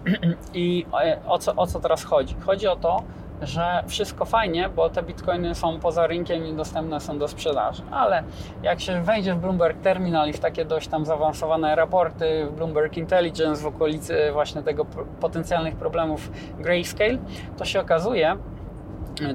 I 0.54 0.86
o 1.26 1.38
co, 1.38 1.54
o 1.56 1.66
co 1.66 1.80
teraz 1.80 2.04
chodzi? 2.04 2.34
Chodzi 2.40 2.66
o 2.68 2.76
to, 2.76 3.02
że 3.42 3.84
wszystko 3.86 4.24
fajnie, 4.24 4.68
bo 4.68 4.90
te 4.90 5.02
bitcoiny 5.02 5.54
są 5.54 5.80
poza 5.80 6.06
rynkiem 6.06 6.46
i 6.46 6.52
dostępne 6.52 7.00
są 7.00 7.18
do 7.18 7.28
sprzedaży. 7.28 7.82
Ale 7.90 8.22
jak 8.62 8.80
się 8.80 9.02
wejdzie 9.02 9.34
w 9.34 9.38
Bloomberg 9.38 9.80
Terminal 9.80 10.28
i 10.28 10.32
w 10.32 10.40
takie 10.40 10.64
dość 10.64 10.88
tam 10.88 11.06
zaawansowane 11.06 11.76
raporty 11.76 12.46
w 12.46 12.52
Bloomberg 12.52 12.96
Intelligence 12.96 13.62
w 13.62 13.66
okolicy 13.66 14.32
właśnie 14.32 14.62
tego 14.62 14.84
potencjalnych 15.20 15.76
problemów 15.76 16.30
Grayscale, 16.58 17.18
to 17.58 17.64
się 17.64 17.80
okazuje, 17.80 18.36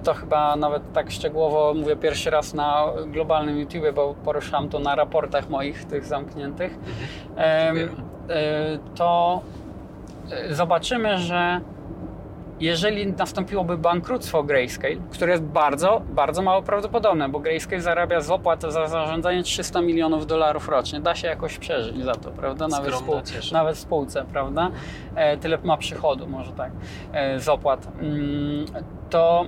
To 0.03 0.13
chyba 0.13 0.55
nawet 0.55 0.93
tak 0.93 1.11
szczegółowo 1.11 1.73
mówię 1.73 1.95
pierwszy 1.95 2.29
raz 2.29 2.53
na 2.53 2.85
globalnym 3.07 3.59
YouTube, 3.59 3.95
bo 3.95 4.15
poruszam 4.25 4.69
to 4.69 4.79
na 4.79 4.95
raportach 4.95 5.49
moich 5.49 5.85
tych 5.85 6.05
zamkniętych. 6.05 6.79
Wiemy. 7.73 7.89
e, 8.29 8.77
To 8.95 9.41
e, 10.31 10.53
zobaczymy, 10.53 11.17
że 11.17 11.61
jeżeli 12.59 13.07
nastąpiłoby 13.07 13.77
bankructwo 13.77 14.43
Grayscale, 14.43 14.95
które 15.11 15.31
jest 15.31 15.43
bardzo, 15.43 16.01
bardzo 16.09 16.41
mało 16.41 16.61
prawdopodobne, 16.61 17.29
bo 17.29 17.39
Grayscale 17.39 17.81
zarabia 17.81 18.21
z 18.21 18.31
opłat 18.31 18.61
za 18.61 18.87
zarządzanie 18.87 19.43
300 19.43 19.81
milionów 19.81 20.27
dolarów 20.27 20.69
rocznie. 20.69 20.99
Da 20.99 21.15
się 21.15 21.27
jakoś 21.27 21.57
przeżyć 21.57 22.03
za 22.03 22.15
to, 22.15 22.31
prawda? 22.31 22.67
Nawet, 22.67 22.95
spół, 22.95 23.15
nawet 23.51 23.75
w 23.75 23.79
spółce, 23.79 24.25
prawda? 24.31 24.71
E, 25.15 25.37
tyle 25.37 25.57
ma 25.63 25.77
przychodu, 25.77 26.27
może 26.27 26.51
tak, 26.51 26.71
e, 27.13 27.39
z 27.39 27.49
opłat. 27.49 27.87
Mm, 28.01 28.65
to 29.09 29.45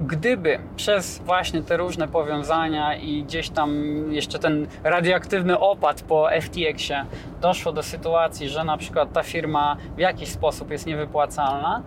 gdyby 0.00 0.58
przez 0.76 1.18
właśnie 1.18 1.62
te 1.62 1.76
różne 1.76 2.08
powiązania 2.08 2.94
i 2.96 3.22
gdzieś 3.22 3.50
tam 3.50 3.72
jeszcze 4.12 4.38
ten 4.38 4.66
radioaktywny 4.84 5.58
opad 5.58 6.02
po 6.02 6.28
FTX-ie 6.40 7.04
doszło 7.40 7.72
do 7.72 7.82
sytuacji, 7.82 8.48
że 8.48 8.64
na 8.64 8.76
przykład 8.76 9.12
ta 9.12 9.22
firma 9.22 9.76
w 9.96 9.98
jakiś 9.98 10.28
sposób 10.28 10.70
jest 10.70 10.86
niewypłacalna, 10.86 11.82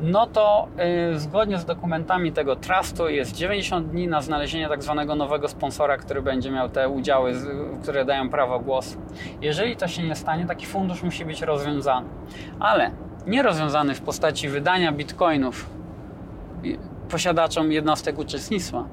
no 0.00 0.26
to 0.26 0.68
y, 1.12 1.18
zgodnie 1.18 1.58
z 1.58 1.64
dokumentami 1.64 2.32
tego 2.32 2.56
trustu 2.56 3.08
jest 3.08 3.36
90 3.36 3.88
dni 3.88 4.08
na 4.08 4.20
znalezienie 4.22 4.68
tak 4.68 4.82
zwanego 4.82 5.14
nowego 5.14 5.48
sponsora, 5.48 5.96
który 5.96 6.22
będzie 6.22 6.50
miał 6.50 6.68
te 6.68 6.88
udziały, 6.88 7.34
z, 7.34 7.46
które 7.82 8.04
dają 8.04 8.28
prawo 8.28 8.60
głosu. 8.60 8.98
Jeżeli 9.40 9.76
to 9.76 9.88
się 9.88 10.02
nie 10.02 10.14
stanie, 10.14 10.46
taki 10.46 10.66
fundusz 10.66 11.02
musi 11.02 11.24
być 11.24 11.42
rozwiązany. 11.42 12.08
Ale 12.60 12.90
nie 13.26 13.42
rozwiązany 13.42 13.94
w 13.94 14.00
postaci 14.00 14.48
wydania 14.48 14.92
bitcoinów 14.92 15.70
i- 16.64 16.78
posiadaczom 17.08 17.72
jednostek 17.72 18.18
uczestnictwa, 18.18 18.84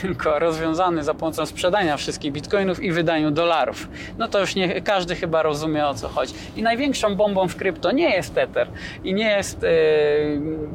tylko 0.00 0.38
rozwiązany 0.38 1.04
za 1.04 1.14
pomocą 1.14 1.46
sprzedania 1.46 1.96
wszystkich 1.96 2.32
bitcoinów 2.32 2.82
i 2.82 2.92
wydaniu 2.92 3.30
dolarów. 3.30 3.88
No 4.18 4.28
to 4.28 4.40
już 4.40 4.54
nie 4.54 4.80
każdy 4.80 5.14
chyba 5.14 5.42
rozumie 5.42 5.86
o 5.86 5.94
co 5.94 6.08
chodzi. 6.08 6.34
I 6.56 6.62
największą 6.62 7.16
bombą 7.16 7.48
w 7.48 7.56
krypto 7.56 7.92
nie 7.92 8.10
jest 8.10 8.34
Tether 8.34 8.68
i 9.04 9.14
nie 9.14 9.30
jest 9.30 9.62
yy, 9.62 9.68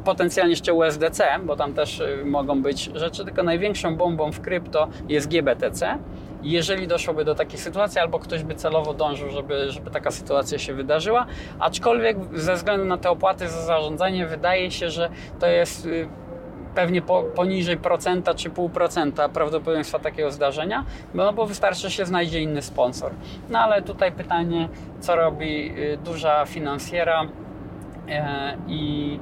potencjalnie 0.04 0.50
jeszcze 0.50 0.74
USDC, 0.74 1.24
bo 1.44 1.56
tam 1.56 1.74
też 1.74 1.98
yy, 1.98 2.24
mogą 2.24 2.62
być 2.62 2.90
rzeczy, 2.94 3.24
tylko 3.24 3.42
największą 3.42 3.96
bombą 3.96 4.32
w 4.32 4.40
krypto 4.40 4.88
jest 5.08 5.28
GBTC. 5.28 5.98
Jeżeli 6.42 6.88
doszłoby 6.88 7.24
do 7.24 7.34
takiej 7.34 7.58
sytuacji, 7.58 8.00
albo 8.00 8.18
ktoś 8.18 8.42
by 8.42 8.54
celowo 8.54 8.94
dążył, 8.94 9.30
żeby, 9.30 9.70
żeby 9.70 9.90
taka 9.90 10.10
sytuacja 10.10 10.58
się 10.58 10.74
wydarzyła, 10.74 11.26
aczkolwiek 11.58 12.16
ze 12.34 12.54
względu 12.54 12.86
na 12.86 12.98
te 12.98 13.10
opłaty 13.10 13.48
za 13.48 13.62
zarządzanie 13.62 14.26
wydaje 14.26 14.70
się, 14.70 14.90
że 14.90 15.10
to 15.40 15.46
jest 15.46 15.86
yy, 15.86 16.08
pewnie 16.76 17.02
po, 17.02 17.22
poniżej 17.22 17.76
procenta 17.76 18.34
czy 18.34 18.50
pół 18.50 18.68
procenta 18.68 19.28
prawdopodobieństwa 19.28 19.98
takiego 19.98 20.30
zdarzenia, 20.30 20.84
no 21.14 21.32
bo 21.32 21.46
wystarczy, 21.46 21.90
się 21.90 22.06
znajdzie 22.06 22.40
inny 22.40 22.62
sponsor. 22.62 23.12
No 23.50 23.58
ale 23.58 23.82
tutaj 23.82 24.12
pytanie, 24.12 24.68
co 25.00 25.16
robi 25.16 25.72
y, 25.78 25.98
duża 26.04 26.44
finansjera 26.46 27.26
e, 28.08 28.56
i, 28.68 29.18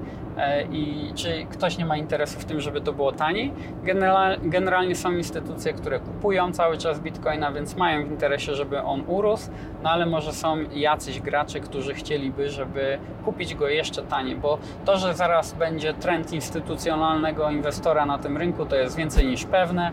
i 0.72 1.12
czy 1.14 1.46
ktoś 1.50 1.78
nie 1.78 1.86
ma 1.86 1.96
interesu 1.96 2.40
w 2.40 2.44
tym, 2.44 2.60
żeby 2.60 2.80
to 2.80 2.92
było 2.92 3.12
taniej. 3.12 3.52
General, 3.82 4.38
generalnie 4.42 4.94
są 4.96 5.12
instytucje, 5.12 5.72
które 5.72 6.00
kupują 6.00 6.52
cały 6.52 6.78
czas 6.78 7.00
bitcoina, 7.00 7.52
więc 7.52 7.76
mają 7.76 8.06
w 8.06 8.10
interesie, 8.10 8.54
żeby 8.54 8.82
on 8.82 9.04
urósł, 9.06 9.50
no 9.82 9.90
ale 9.90 10.06
może 10.06 10.32
są 10.32 10.56
jacyś 10.74 11.20
gracze, 11.20 11.60
którzy 11.60 11.94
chcieliby, 11.94 12.50
żeby 12.50 12.98
kupić 13.24 13.54
go 13.54 13.68
jeszcze 13.68 14.02
taniej, 14.02 14.36
bo 14.36 14.58
to, 14.84 14.96
że 14.96 15.14
zaraz 15.14 15.52
będzie 15.52 15.94
trend 15.94 16.32
instytucjonalnego 16.32 17.50
inwestora 17.50 18.06
na 18.06 18.18
tym 18.18 18.36
rynku, 18.36 18.66
to 18.66 18.76
jest 18.76 18.96
więcej 18.96 19.26
niż 19.26 19.44
pewne. 19.44 19.92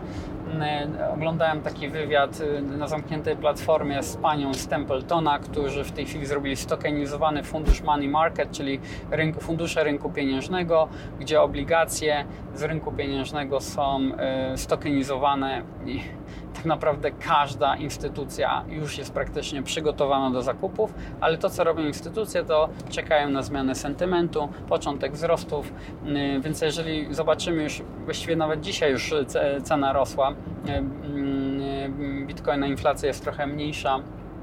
Mm, 0.52 1.12
Oglądałem 1.14 1.62
taki 1.62 1.88
wywiad 1.88 2.40
y, 2.40 2.62
na 2.62 2.88
zamkniętej 2.88 3.36
platformie 3.36 4.02
z 4.02 4.16
panią 4.16 4.54
z 4.54 4.68
Templetona, 4.68 5.38
którzy 5.38 5.84
w 5.84 5.92
tej 5.92 6.06
chwili 6.06 6.26
zrobili 6.26 6.56
stokenizowany 6.56 7.42
fundusz 7.42 7.82
Money 7.82 8.08
Market, 8.08 8.50
czyli 8.50 8.80
rynku, 9.10 9.40
fundusze 9.40 9.84
rynku 9.84 10.10
pieniężnego, 10.10 10.88
gdzie 11.20 11.40
obligacje 11.40 12.24
z 12.54 12.62
rynku 12.62 12.92
pieniężnego 12.92 13.60
są 13.60 14.00
y, 14.54 14.58
stokenizowane 14.58 15.62
tak 16.54 16.64
naprawdę 16.64 17.10
każda 17.10 17.76
instytucja 17.76 18.64
już 18.68 18.98
jest 18.98 19.12
praktycznie 19.12 19.62
przygotowana 19.62 20.30
do 20.30 20.42
zakupów, 20.42 20.94
ale 21.20 21.38
to, 21.38 21.50
co 21.50 21.64
robią 21.64 21.82
instytucje, 21.84 22.44
to 22.44 22.68
czekają 22.90 23.28
na 23.30 23.42
zmianę 23.42 23.74
sentymentu, 23.74 24.48
początek 24.68 25.12
wzrostów, 25.12 25.72
yy, 26.04 26.40
więc 26.40 26.60
jeżeli 26.60 27.14
zobaczymy 27.14 27.62
już, 27.62 27.82
właściwie 28.04 28.36
nawet 28.36 28.60
dzisiaj 28.60 28.90
już 28.90 29.14
ce- 29.26 29.60
cena 29.62 29.92
rosła, 29.92 30.30
yy, 30.66 30.72
yy, 31.98 32.26
bitcoina 32.26 32.66
inflacja 32.66 33.06
jest 33.08 33.22
trochę 33.22 33.46
mniejsza, 33.46 33.98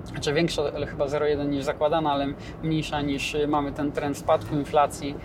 znaczy 0.05 0.33
większa, 0.33 0.61
ale 0.75 0.87
chyba 0.87 1.05
0,1 1.05 1.49
niż 1.49 1.63
zakładana, 1.63 2.11
ale 2.11 2.27
mniejsza 2.63 3.01
niż 3.01 3.35
y, 3.35 3.47
mamy 3.47 3.71
ten 3.71 3.91
trend 3.91 4.17
spadku 4.17 4.55
inflacji. 4.55 5.15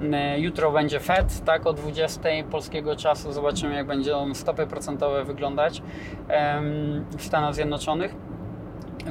Y, 0.00 0.40
Jutro 0.40 0.72
będzie 0.72 1.00
Fed, 1.00 1.44
tak, 1.44 1.66
o 1.66 1.72
20 1.72 2.20
polskiego 2.50 2.96
czasu. 2.96 3.32
Zobaczymy, 3.32 3.74
jak 3.74 3.86
będą 3.86 4.34
stopy 4.34 4.66
procentowe 4.66 5.24
wyglądać 5.24 5.82
w 7.18 7.22
Stanach 7.22 7.54
Zjednoczonych. 7.54 8.14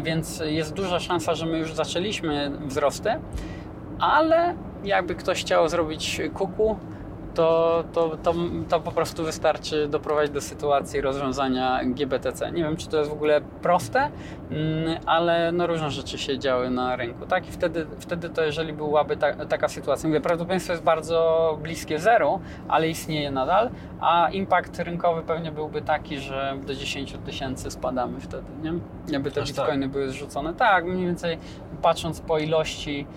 Więc 0.04 0.44
jest 0.46 0.74
duża 0.74 1.00
szansa, 1.00 1.36
że 1.36 1.46
my 1.46 1.58
już 1.58 1.74
zaczęliśmy 1.74 2.52
wzrosty, 2.66 3.10
ale 4.00 4.56
jakby 4.84 5.16
ktoś 5.16 5.42
chciał 5.42 5.70
zrobić 5.70 6.22
kuku, 6.34 6.78
to, 7.34 7.84
to, 7.94 8.18
to, 8.24 8.34
to 8.70 8.80
po 8.80 8.92
prostu 8.92 9.24
wystarczy 9.24 9.88
doprowadzić 9.88 10.34
do 10.34 10.42
sytuacji 10.42 11.02
rozwiązania 11.02 11.80
GBTC. 11.86 12.52
Nie 12.52 12.64
wiem, 12.64 12.78
czy 12.78 12.88
to 12.90 12.98
jest 12.98 13.10
w 13.10 13.14
ogóle 13.14 13.42
proste, 13.62 14.10
mm, 14.52 15.00
ale 15.06 15.52
no 15.52 15.68
różne 15.68 15.92
rzeczy 15.92 16.18
się 16.18 16.40
działy 16.40 16.70
na 16.70 16.96
rynku. 16.96 17.26
Tak? 17.26 17.50
I 17.50 17.52
wtedy, 17.52 17.86
wtedy 18.00 18.30
to, 18.30 18.44
jeżeli 18.44 18.74
byłaby 18.74 19.18
ta, 19.18 19.46
taka 19.46 19.68
sytuacja, 19.68 20.10
mówię, 20.10 20.22
prawdopodobieństwo 20.22 20.74
jest 20.74 20.84
bardzo 20.84 21.60
bliskie 21.62 22.00
zeru, 22.00 22.40
ale 22.68 22.90
istnieje 22.90 23.32
nadal, 23.32 23.70
a 24.02 24.30
impact 24.30 24.80
rynkowy 24.80 25.22
pewnie 25.22 25.52
byłby 25.52 25.82
taki, 25.82 26.20
że 26.20 26.58
do 26.66 26.76
10 26.76 27.14
tysięcy 27.26 27.72
spadamy 27.72 28.20
wtedy, 28.20 28.44
nie? 28.64 28.74
Jakby 29.08 29.32
te 29.32 29.42
Aż 29.42 29.52
tak. 29.52 29.58
bitcoiny 29.58 29.88
były 29.88 30.10
zrzucone. 30.10 30.54
Tak, 30.54 30.86
mniej 30.86 31.06
więcej 31.06 31.38
patrząc 31.82 32.22
po 32.22 32.40
ilości 32.40 33.08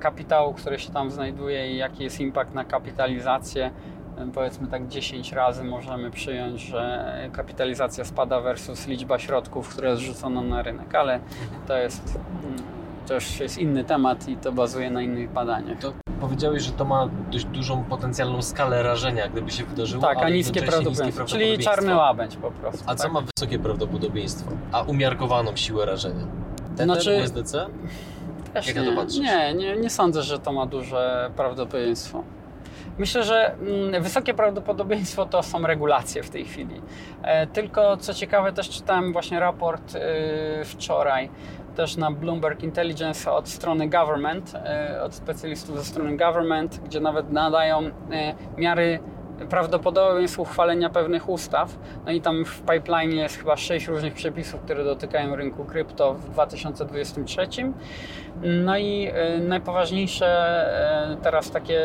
kapitału, 0.00 0.54
który 0.54 0.78
się 0.78 0.92
tam 0.92 1.10
znajduje 1.10 1.72
i 1.72 1.76
jaki 1.76 2.04
jest 2.04 2.20
impact 2.20 2.54
na 2.54 2.64
kapitalizację, 2.64 3.70
e, 4.18 4.26
powiedzmy 4.34 4.66
tak 4.66 4.88
10 4.88 5.32
razy 5.32 5.64
możemy 5.64 6.10
przyjąć, 6.10 6.60
że 6.60 7.14
kapitalizacja 7.32 8.04
spada 8.04 8.40
versus 8.40 8.86
liczba 8.86 9.18
środków, 9.18 9.68
które 9.68 9.96
zrzucono 9.96 10.42
na 10.42 10.62
rynek, 10.62 10.94
ale 10.94 11.20
to 11.66 11.76
jest 11.76 12.18
mm, 12.44 12.78
to 13.08 13.14
już 13.14 13.40
jest 13.40 13.58
inny 13.58 13.84
temat 13.84 14.28
i 14.28 14.36
to 14.36 14.52
bazuje 14.52 14.90
na 14.90 15.02
innych 15.02 15.32
badaniach. 15.32 15.78
To 15.78 15.92
powiedziałeś, 16.20 16.62
że 16.62 16.72
to 16.72 16.84
ma 16.84 17.08
dość 17.30 17.44
dużą 17.44 17.84
potencjalną 17.84 18.42
skalę 18.42 18.82
rażenia, 18.82 19.28
gdyby 19.28 19.50
się 19.50 19.64
wydarzyło. 19.64 20.02
Tak, 20.02 20.18
a 20.18 20.28
niskie 20.28 20.62
prawdopodobieństwo, 20.62 21.24
czyli 21.24 21.44
prawdopodobieństwo. 21.44 21.74
czarny 21.74 21.94
łabędź 21.94 22.36
po 22.36 22.50
prostu. 22.50 22.84
A 22.86 22.94
co 22.94 23.02
tak? 23.02 23.12
ma 23.12 23.20
wysokie 23.20 23.58
prawdopodobieństwo, 23.58 24.50
a 24.72 24.82
umiarkowaną 24.82 25.56
siłę 25.56 25.86
rażenia? 25.86 26.24
Tether, 26.76 26.84
Znaczy- 26.84 27.20
USDC? 27.24 27.66
Też 28.54 28.66
Jak 28.66 28.76
na 28.76 28.82
nie, 28.82 28.90
to 28.90 28.96
patrzysz? 28.96 29.20
nie, 29.20 29.54
nie, 29.54 29.76
nie 29.76 29.90
sądzę, 29.90 30.22
że 30.22 30.38
to 30.38 30.52
ma 30.52 30.66
duże 30.66 31.30
prawdopodobieństwo. 31.36 32.22
Myślę, 32.98 33.22
że 33.24 33.54
mm, 33.54 34.02
wysokie 34.02 34.34
prawdopodobieństwo 34.34 35.26
to 35.26 35.42
są 35.42 35.66
regulacje 35.66 36.22
w 36.22 36.30
tej 36.30 36.44
chwili. 36.44 36.80
E, 37.22 37.46
tylko 37.46 37.96
co 37.96 38.14
ciekawe, 38.14 38.52
też 38.52 38.70
czytałem 38.70 39.12
właśnie 39.12 39.40
raport 39.40 39.94
y, 39.94 40.00
wczoraj 40.64 41.30
też 41.76 41.96
na 41.96 42.10
Bloomberg 42.10 42.62
Intelligence 42.62 43.32
od 43.32 43.48
strony 43.48 43.88
government, 43.88 44.54
y, 44.94 45.02
od 45.02 45.14
specjalistów 45.14 45.76
ze 45.78 45.84
strony 45.84 46.16
government, 46.16 46.80
gdzie 46.84 47.00
nawet 47.00 47.32
nadają 47.32 47.86
y, 47.86 47.90
miary 48.56 48.98
prawdopodobieństw 49.50 50.38
uchwalenia 50.38 50.90
pewnych 50.90 51.28
ustaw. 51.28 51.78
No 52.06 52.12
i 52.12 52.20
tam 52.20 52.44
w 52.44 52.60
pipeline 52.60 53.12
jest 53.12 53.38
chyba 53.38 53.56
sześć 53.56 53.86
różnych 53.86 54.14
przepisów, 54.14 54.60
które 54.60 54.84
dotykają 54.84 55.36
rynku 55.36 55.64
krypto 55.64 56.14
w 56.14 56.30
2023. 56.30 57.48
No 58.42 58.78
i 58.78 59.10
e, 59.12 59.38
najpoważniejsze 59.38 60.26
e, 60.26 61.16
teraz 61.22 61.50
takie, 61.50 61.80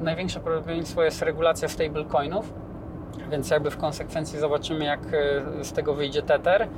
największe 0.00 0.40
prawdopodobieństwo 0.40 1.02
jest 1.02 1.22
regulacja 1.22 1.68
stablecoinów, 1.68 2.52
więc 3.30 3.50
jakby 3.50 3.70
w 3.70 3.76
konsekwencji 3.76 4.38
zobaczymy 4.38 4.84
jak 4.84 5.00
e, 5.00 5.64
z 5.64 5.72
tego 5.72 5.94
wyjdzie 5.94 6.22
Tether, 6.22 6.68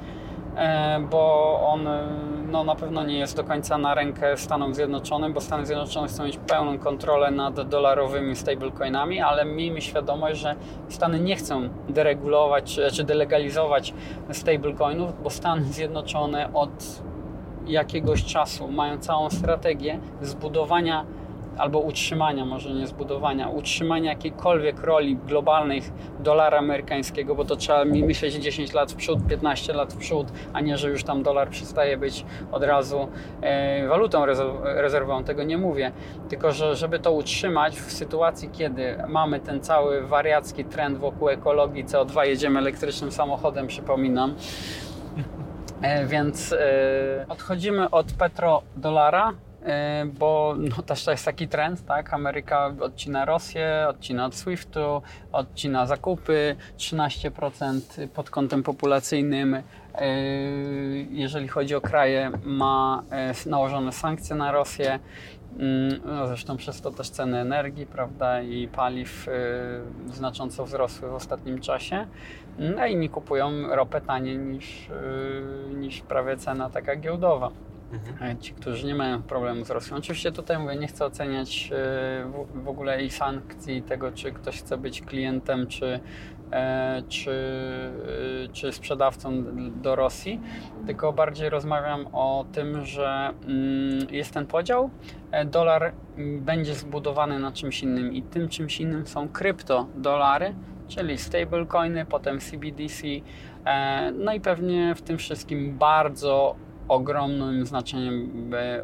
bo 1.11 1.61
on 1.63 1.89
e, 1.89 2.07
no, 2.51 2.65
na 2.65 2.75
pewno 2.75 3.05
nie 3.05 3.19
jest 3.19 3.37
do 3.37 3.45
końca 3.45 3.79
na 3.79 3.95
rękę 3.95 4.37
Stanom 4.37 4.75
Zjednoczonym, 4.75 5.33
bo 5.33 5.41
Stany 5.41 5.67
Zjednoczone 5.67 6.09
chcą 6.09 6.25
mieć 6.25 6.37
pełną 6.37 6.79
kontrolę 6.79 7.31
nad 7.31 7.69
dolarowymi 7.69 8.37
stablecoinami, 8.37 9.21
ale 9.21 9.45
miejmy 9.45 9.81
świadomość, 9.81 10.41
że 10.41 10.55
Stany 10.89 11.21
nie 11.21 11.37
chcą 11.37 11.69
deregulować 11.89 12.75
czy, 12.75 12.91
czy 12.93 13.05
delegalizować 13.05 13.95
stablecoinów, 14.33 15.23
bo 15.23 15.31
Stany 15.31 15.65
Zjednoczone 15.65 16.55
od 16.55 17.03
jakiegoś 17.67 18.25
czasu 18.25 18.69
mają 18.69 18.99
całą 18.99 19.31
strategię 19.31 19.99
zbudowania 20.23 21.05
albo 21.59 21.79
utrzymania, 21.79 22.45
może 22.45 22.75
nie 22.75 22.87
zbudowania, 22.87 23.49
utrzymania 23.49 24.11
jakiejkolwiek 24.11 24.83
roli 24.83 25.17
globalnej 25.17 25.83
dolara 26.21 26.59
amerykańskiego, 26.59 27.35
bo 27.35 27.45
to 27.45 27.57
trzeba 27.57 27.85
myśleć 27.85 28.35
10 28.35 28.73
lat 28.73 28.93
w 28.93 28.97
przód, 28.97 29.19
15 29.29 29.73
lat 29.73 29.93
w 29.93 29.97
przód, 29.97 30.27
a 30.53 30.61
nie, 30.61 30.77
że 30.77 30.91
już 30.91 31.05
tam 31.05 31.23
dolar 31.23 31.49
przestaje 31.49 31.97
być 31.97 32.25
od 32.53 32.63
razu 32.63 33.09
e, 33.41 33.89
walutą 33.89 34.27
rezerwową, 34.65 35.25
tego 35.25 35.43
nie 35.43 35.59
mówię. 35.59 35.93
Tylko, 36.29 36.53
że 36.53 36.77
żeby 36.77 36.99
to 36.99 37.13
utrzymać 37.13 37.81
w 37.81 37.93
sytuacji, 37.93 38.51
kiedy 38.53 38.97
mamy 39.09 39.41
ten 39.41 39.61
cały 39.61 40.07
wariacki 40.07 40.65
trend 40.65 40.99
wokół 40.99 41.29
ekologii 41.29 41.85
CO2, 41.85 42.27
jedziemy 42.27 42.59
elektrycznym 42.59 43.13
samochodem, 43.13 43.67
przypominam, 43.67 44.35
E, 45.83 46.07
więc 46.07 46.53
e, 46.53 47.27
odchodzimy 47.29 47.91
od 47.91 48.13
petrodolara, 48.13 49.33
bo 50.19 50.55
no, 50.59 50.83
też 50.83 51.05
to 51.05 51.11
jest 51.11 51.25
taki 51.25 51.49
trend, 51.49 51.87
tak? 51.87 52.15
Ameryka 52.15 52.75
odcina 52.81 53.25
Rosję, 53.25 53.87
odcina 53.89 54.27
od 54.27 54.35
SWIFT-u, 54.35 55.03
odcina 55.33 55.87
zakupy, 55.87 56.57
13% 56.77 58.09
pod 58.09 58.31
kątem 58.31 58.63
populacyjnym. 58.63 59.63
Jeżeli 61.11 61.49
chodzi 61.49 61.75
o 61.75 61.81
kraje, 61.81 62.31
ma 62.45 63.03
nałożone 63.47 63.93
sankcje 63.93 64.37
na 64.37 64.53
Rosję. 64.53 64.99
Mm, 65.59 66.01
no, 66.05 66.27
zresztą 66.27 66.57
przez 66.57 66.81
to 66.81 66.91
też 66.91 67.11
ceny 67.11 67.39
energii, 67.39 67.87
prawda, 67.87 68.43
i 68.43 68.69
paliw 68.69 69.27
znacząco 70.13 70.65
wzrosły 70.65 71.09
w 71.09 71.15
ostatnim 71.15 71.61
czasie. 71.61 72.07
No 72.59 72.87
i 72.87 72.93
inni 72.93 73.09
kupują 73.09 73.77
ropę 73.77 74.01
taniej 74.01 74.39
niż, 74.39 74.89
niż 75.75 76.01
prawie 76.01 76.37
cena 76.37 76.71
taka 76.71 76.97
giełdowa. 76.97 77.51
Mhm. 77.93 78.39
Ci, 78.39 78.53
którzy 78.53 78.87
nie 78.87 78.95
mają 78.95 79.23
problemu 79.23 79.65
z 79.65 79.71
Rosją. 79.71 79.97
Oczywiście 79.97 80.33
tutaj 80.33 80.59
mówię, 80.59 80.77
nie 80.77 80.87
chcę 80.87 81.05
oceniać 81.05 81.71
yy, 81.71 82.63
w 82.63 82.69
ogóle 82.69 83.03
i 83.05 83.11
sankcji 83.11 83.83
tego, 83.83 84.13
czy 84.13 84.33
ktoś 84.33 84.59
chce 84.59 84.79
być 84.79 85.03
klientem, 85.03 85.67
czy, 85.67 86.01
e, 86.53 87.03
czy, 87.09 87.37
czy 88.53 88.73
sprzedawcą 88.73 89.45
do 89.83 89.97
Rosji, 89.97 90.41
tylko 90.87 91.13
bardziej 91.13 91.51
rozmawiam 91.51 92.07
o 92.13 92.45
tym, 92.53 92.85
że 92.85 93.31
mm, 93.47 94.07
jest 94.11 94.35
ten 94.35 94.47
podział. 94.47 94.91
E, 95.31 95.45
dolar 95.45 95.93
będzie 96.41 96.75
zbudowany 96.75 97.39
na 97.39 97.53
czymś 97.53 97.83
innym 97.83 98.13
i 98.13 98.23
tym 98.23 98.49
czymś 98.49 98.81
innym 98.81 99.07
są 99.07 99.29
kryptodolary, 99.29 100.55
czyli 100.89 101.19
stablecoiny, 101.19 102.07
potem 102.07 102.41
CBDC, 102.41 103.07
e, 103.65 104.13
no 104.13 104.33
i 104.33 104.41
pewnie 104.41 104.95
w 104.95 105.03
tym 105.03 105.19
wszystkim 105.19 105.79
bardzo 105.79 106.57
ogromnym 106.89 107.67
znaczeniem, 107.67 108.31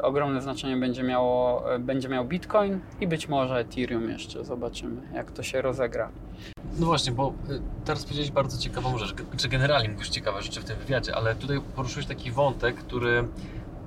ogromne 0.01 0.41
znaczenie 0.41 0.77
będzie, 0.77 1.03
miało, 1.03 1.63
będzie 1.79 2.09
miał 2.09 2.25
Bitcoin 2.25 2.79
i 3.01 3.07
być 3.07 3.29
może 3.29 3.59
Ethereum 3.59 4.09
jeszcze. 4.09 4.45
Zobaczymy, 4.45 5.01
jak 5.13 5.31
to 5.31 5.43
się 5.43 5.61
rozegra. 5.61 6.09
No 6.79 6.85
właśnie, 6.85 7.11
bo 7.11 7.33
y, 7.49 7.61
teraz 7.85 8.03
powiedziałeś 8.03 8.31
bardzo 8.31 8.57
ciekawą 8.57 8.97
rzecz, 8.97 9.15
czy 9.37 9.49
generalnie 9.49 9.89
mówisz 9.89 10.09
ciekawe 10.09 10.41
rzeczy 10.41 10.61
w 10.61 10.63
tym 10.63 10.77
wywiadzie, 10.77 11.15
ale 11.15 11.35
tutaj 11.35 11.61
poruszyłeś 11.75 12.05
taki 12.05 12.31
wątek, 12.31 12.75
który 12.75 13.27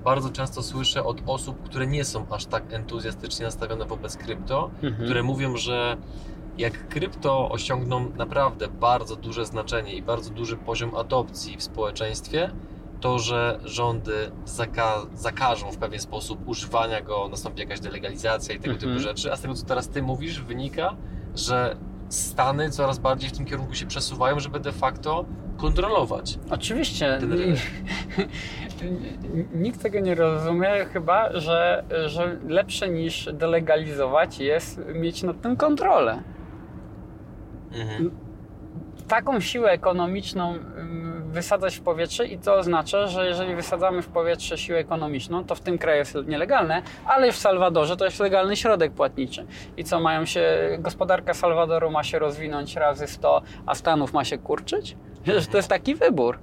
bardzo 0.03 0.29
często 0.29 0.63
słyszę 0.63 1.03
od 1.03 1.21
osób, 1.25 1.63
które 1.63 1.87
nie 1.87 2.05
są 2.05 2.25
aż 2.29 2.45
tak 2.45 2.73
entuzjastycznie 2.73 3.45
nastawione 3.45 3.85
wobec 3.85 4.17
krypto, 4.17 4.71
mhm. 4.83 5.03
które 5.03 5.23
mówią, 5.23 5.57
że 5.57 5.97
jak 6.57 6.87
krypto 6.87 7.49
osiągną 7.49 8.11
naprawdę 8.17 8.67
bardzo 8.67 9.15
duże 9.15 9.45
znaczenie 9.45 9.93
i 9.93 10.01
bardzo 10.01 10.29
duży 10.29 10.57
poziom 10.57 10.95
adopcji 10.95 11.57
w 11.57 11.63
społeczeństwie, 11.63 12.51
to, 12.99 13.19
że 13.19 13.59
rządy 13.65 14.31
zaka 14.45 15.01
zakażą 15.13 15.71
w 15.71 15.77
pewien 15.77 15.99
sposób 15.99 16.47
używania 16.47 17.01
go, 17.01 17.27
nastąpi 17.31 17.59
jakaś 17.59 17.79
delegalizacja 17.79 18.55
i 18.55 18.59
tego 18.59 18.73
typu 18.75 18.85
mhm. 18.85 18.99
rzeczy. 18.99 19.31
A 19.31 19.35
z 19.35 19.41
tego, 19.41 19.53
co 19.53 19.65
teraz 19.65 19.89
Ty 19.89 20.01
mówisz, 20.01 20.41
wynika, 20.41 20.95
że 21.35 21.75
Stany 22.09 22.69
coraz 22.69 22.99
bardziej 22.99 23.29
w 23.29 23.37
tym 23.37 23.45
kierunku 23.45 23.73
się 23.73 23.85
przesuwają, 23.85 24.39
żeby 24.39 24.59
de 24.59 24.71
facto 24.71 25.25
kontrolować. 25.57 26.39
Oczywiście. 26.49 27.19
Nikt 29.53 29.81
tego 29.81 29.99
nie 29.99 30.15
rozumie 30.15 30.85
chyba, 30.93 31.39
że, 31.39 31.83
że 32.05 32.37
lepsze 32.47 32.89
niż 32.89 33.29
delegalizować 33.33 34.39
jest 34.39 34.81
mieć 34.93 35.23
nad 35.23 35.41
tym 35.41 35.57
kontrolę. 35.57 36.23
Mhm. 37.71 38.11
Taką 39.07 39.39
siłę 39.39 39.71
ekonomiczną 39.71 40.55
wysadzać 41.29 41.75
w 41.75 41.81
powietrze 41.81 42.27
i 42.27 42.37
to 42.37 42.55
oznacza, 42.55 43.07
że 43.07 43.27
jeżeli 43.27 43.55
wysadzamy 43.55 44.01
w 44.01 44.07
powietrze 44.07 44.57
siłę 44.57 44.79
ekonomiczną, 44.79 45.43
to 45.43 45.55
w 45.55 45.59
tym 45.59 45.77
kraju 45.77 45.99
jest 45.99 46.15
nielegalne, 46.27 46.81
ale 47.05 47.31
w 47.31 47.37
Salwadorze 47.37 47.97
to 47.97 48.05
jest 48.05 48.19
legalny 48.19 48.55
środek 48.55 48.91
płatniczy. 48.91 49.45
I 49.77 49.83
co 49.83 49.99
mają 49.99 50.25
się, 50.25 50.69
gospodarka 50.79 51.33
Salwadoru 51.33 51.91
ma 51.91 52.03
się 52.03 52.19
rozwinąć 52.19 52.75
razy 52.75 53.07
100, 53.07 53.41
a 53.65 53.75
Stanów 53.75 54.13
ma 54.13 54.23
się 54.23 54.37
kurczyć? 54.37 54.95
To 55.51 55.57
jest 55.57 55.69
taki 55.69 55.95
wybór. 55.95 56.39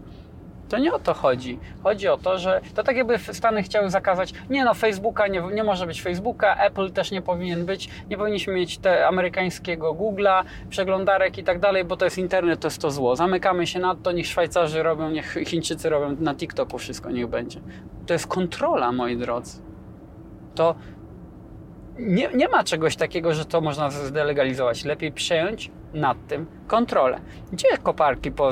To 0.68 0.78
nie 0.78 0.92
o 0.92 0.98
to 0.98 1.14
chodzi. 1.14 1.58
Chodzi 1.82 2.08
o 2.08 2.18
to, 2.18 2.38
że 2.38 2.60
to 2.74 2.82
tak 2.82 2.96
jakby 2.96 3.18
Stany 3.18 3.62
chciały 3.62 3.90
zakazać, 3.90 4.34
nie 4.50 4.64
no, 4.64 4.74
Facebooka, 4.74 5.26
nie, 5.26 5.40
nie 5.40 5.64
może 5.64 5.86
być 5.86 6.02
Facebooka, 6.02 6.56
Apple 6.56 6.90
też 6.90 7.10
nie 7.10 7.22
powinien 7.22 7.66
być, 7.66 7.88
nie 8.10 8.16
powinniśmy 8.16 8.54
mieć 8.54 8.78
te 8.78 9.06
amerykańskiego 9.06 9.94
Google'a, 9.94 10.44
przeglądarek 10.70 11.38
i 11.38 11.44
tak 11.44 11.58
dalej, 11.60 11.84
bo 11.84 11.96
to 11.96 12.04
jest 12.04 12.18
internet, 12.18 12.60
to 12.60 12.66
jest 12.66 12.82
to 12.82 12.90
zło. 12.90 13.16
Zamykamy 13.16 13.66
się 13.66 13.78
na 13.78 13.94
to, 13.94 14.12
niech 14.12 14.26
Szwajcarzy 14.26 14.82
robią, 14.82 15.10
niech 15.10 15.36
Chińczycy 15.46 15.90
robią, 15.90 16.16
na 16.20 16.34
TikToku 16.34 16.78
wszystko 16.78 17.10
niech 17.10 17.26
będzie. 17.26 17.60
To 18.06 18.12
jest 18.12 18.26
kontrola, 18.26 18.92
moi 18.92 19.16
drodzy. 19.16 19.62
To 20.54 20.74
nie, 21.98 22.28
nie 22.34 22.48
ma 22.48 22.64
czegoś 22.64 22.96
takiego, 22.96 23.34
że 23.34 23.44
to 23.44 23.60
można 23.60 23.90
zdelegalizować. 23.90 24.84
Lepiej 24.84 25.12
przejąć 25.12 25.70
nad 25.96 26.26
tym 26.26 26.46
kontrolę. 26.66 27.20
Gdzie 27.52 27.68
koparki 27.82 28.30
po, 28.30 28.50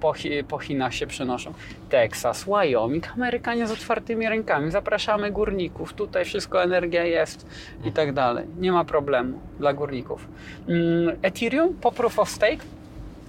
po, 0.00 0.14
po 0.48 0.58
Chinach 0.58 0.94
się 0.94 1.06
przenoszą? 1.06 1.52
Texas, 1.88 2.44
Wyoming, 2.44 3.12
Amerykanie 3.14 3.66
z 3.66 3.70
otwartymi 3.70 4.28
rękami. 4.28 4.70
Zapraszamy 4.70 5.30
górników, 5.30 5.92
tutaj 5.92 6.24
wszystko 6.24 6.62
energia 6.62 7.04
jest 7.04 7.46
i 7.84 7.92
tak 7.92 8.12
dalej. 8.12 8.46
Nie 8.58 8.72
ma 8.72 8.84
problemu 8.84 9.38
dla 9.58 9.72
górników. 9.72 10.28
Mm, 10.68 11.16
Ethereum 11.22 11.74
po 11.74 11.92
proof 11.92 12.18
of 12.18 12.30
stake 12.30 12.64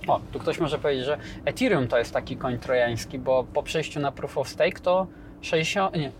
o, 0.07 0.19
tu 0.31 0.39
ktoś 0.39 0.59
może 0.59 0.77
powiedzieć, 0.77 1.05
że 1.05 1.17
Ethereum 1.45 1.87
to 1.87 1.97
jest 1.97 2.13
taki 2.13 2.37
koń 2.37 2.57
trojański, 2.57 3.19
bo 3.19 3.43
po 3.53 3.63
przejściu 3.63 3.99
na 3.99 4.11
proof 4.11 4.37
of 4.37 4.49
stake 4.49 4.79
to 4.79 5.07
60, 5.41 5.95
nie, 5.95 6.11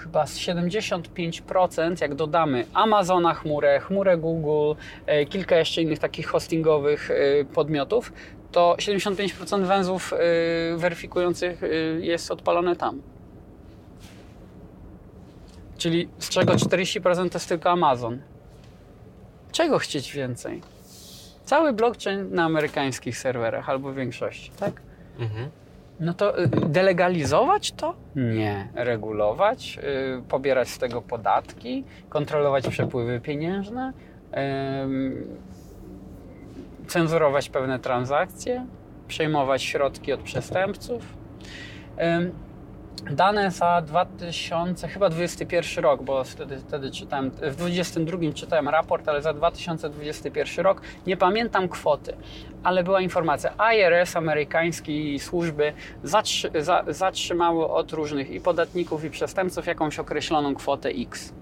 chyba 0.00 0.26
z 0.26 0.38
75%, 0.38 2.02
jak 2.02 2.14
dodamy 2.14 2.66
Amazona 2.74 3.34
chmurę, 3.34 3.80
chmurę 3.80 4.16
Google, 4.16 4.80
e, 5.06 5.26
kilka 5.26 5.56
jeszcze 5.56 5.82
innych 5.82 5.98
takich 5.98 6.26
hostingowych 6.26 7.10
e, 7.10 7.44
podmiotów, 7.44 8.12
to 8.52 8.76
75% 8.78 9.64
węzłów 9.64 10.12
e, 10.12 10.16
weryfikujących 10.76 11.60
jest 12.00 12.30
odpalone 12.30 12.76
tam. 12.76 13.02
Czyli 15.78 16.08
z 16.18 16.28
czego 16.28 16.52
40% 16.52 17.28
to 17.28 17.38
jest 17.38 17.48
tylko 17.48 17.70
Amazon. 17.70 18.18
Czego 19.52 19.78
chcieć 19.78 20.12
więcej? 20.12 20.60
Cały 21.44 21.72
blockchain 21.72 22.34
na 22.34 22.44
amerykańskich 22.44 23.18
serwerach 23.18 23.68
albo 23.68 23.92
w 23.92 23.94
większości, 23.94 24.50
tak? 24.60 24.82
Mhm. 25.18 25.50
No 26.00 26.14
to 26.14 26.42
y, 26.42 26.48
delegalizować 26.48 27.72
to? 27.72 27.94
Nie. 28.16 28.68
Regulować, 28.74 29.76
yy, 29.76 30.22
pobierać 30.28 30.68
z 30.68 30.78
tego 30.78 31.02
podatki, 31.02 31.84
kontrolować 32.08 32.68
przepływy 32.68 33.20
pieniężne, 33.20 33.92
cenzurować 36.86 37.48
pewne 37.48 37.78
transakcje, 37.78 38.66
przejmować 39.08 39.62
środki 39.62 40.12
od 40.12 40.20
przestępców. 40.20 41.02
Dane 43.10 43.50
za 43.50 43.82
2000, 43.82 44.88
chyba 44.88 45.08
21 45.08 45.84
rok, 45.84 46.02
bo 46.02 46.24
wtedy, 46.24 46.58
wtedy 46.58 46.90
czytałem, 46.90 47.30
w 47.30 47.56
22 47.56 48.18
czytałem 48.34 48.68
raport, 48.68 49.08
ale 49.08 49.22
za 49.22 49.32
2021 49.32 50.64
rok 50.64 50.82
nie 51.06 51.16
pamiętam 51.16 51.68
kwoty, 51.68 52.16
ale 52.62 52.84
była 52.84 53.00
informacja, 53.00 53.54
IRS 53.74 54.16
amerykańskiej 54.16 55.18
służby 55.18 55.72
zatrzy, 56.02 56.50
za, 56.60 56.84
zatrzymały 56.88 57.68
od 57.68 57.92
różnych 57.92 58.30
i 58.30 58.40
podatników 58.40 59.04
i 59.04 59.10
przestępców 59.10 59.66
jakąś 59.66 59.98
określoną 59.98 60.54
kwotę 60.54 60.88
X. 60.88 61.32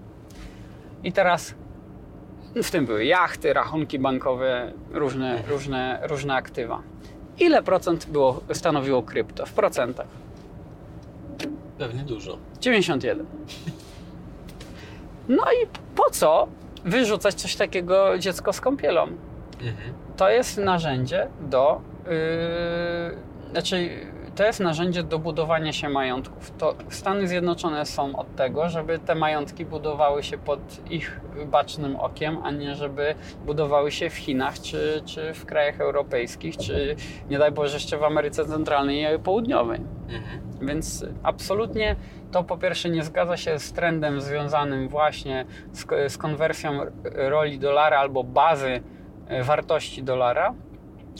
I 1.03 1.11
teraz 1.11 1.53
w 2.63 2.71
tym 2.71 2.85
były 2.85 3.05
jachty, 3.05 3.53
rachunki 3.53 3.99
bankowe, 3.99 4.73
różne, 4.91 5.43
różne, 5.47 5.99
różne 6.03 6.35
aktywa. 6.35 6.81
Ile 7.39 7.63
procent 7.63 8.05
było, 8.05 8.41
stanowiło 8.53 9.03
krypto 9.03 9.45
w 9.45 9.53
procentach? 9.53 10.07
Pewnie 11.79 12.03
dużo. 12.03 12.37
91. 12.61 13.25
No 15.29 15.43
i 15.43 15.67
po 15.95 16.09
co 16.09 16.47
wyrzucać 16.85 17.35
coś 17.35 17.55
takiego 17.55 18.17
dziecko 18.17 18.53
z 18.53 18.61
kąpielą? 18.61 19.01
Mhm. 19.61 19.93
To 20.17 20.29
jest 20.29 20.57
narzędzie 20.57 21.27
do. 21.41 21.81
Yy, 22.05 23.51
znaczy, 23.51 23.89
to 24.39 24.45
jest 24.45 24.59
narzędzie 24.59 25.03
do 25.03 25.19
budowania 25.19 25.73
się 25.73 25.89
majątków. 25.89 26.51
To 26.57 26.75
Stany 26.89 27.27
Zjednoczone 27.27 27.85
są 27.85 28.15
od 28.15 28.35
tego, 28.35 28.69
żeby 28.69 28.99
te 28.99 29.15
majątki 29.15 29.65
budowały 29.65 30.23
się 30.23 30.37
pod 30.37 30.59
ich 30.91 31.21
bacznym 31.45 31.95
okiem, 31.95 32.37
a 32.43 32.51
nie 32.51 32.75
żeby 32.75 33.15
budowały 33.45 33.91
się 33.91 34.09
w 34.09 34.13
Chinach, 34.13 34.59
czy, 34.59 35.01
czy 35.05 35.33
w 35.33 35.45
krajach 35.45 35.81
europejskich, 35.81 36.57
czy 36.57 36.95
nie 37.29 37.37
daj 37.37 37.51
Boże 37.51 37.73
jeszcze 37.73 37.97
w 37.97 38.03
Ameryce 38.03 38.45
Centralnej 38.45 39.15
i 39.15 39.19
Południowej. 39.19 39.81
Mhm. 40.09 40.41
Więc 40.61 41.05
absolutnie 41.23 41.95
to 42.31 42.43
po 42.43 42.57
pierwsze 42.57 42.89
nie 42.89 43.03
zgadza 43.03 43.37
się 43.37 43.59
z 43.59 43.73
trendem 43.73 44.21
związanym 44.21 44.89
właśnie 44.89 45.45
z, 45.71 46.11
z 46.11 46.17
konwersją 46.17 46.79
roli 47.03 47.59
dolara 47.59 47.99
albo 47.99 48.23
bazy 48.23 48.83
e, 49.27 49.43
wartości 49.43 50.03
dolara, 50.03 50.53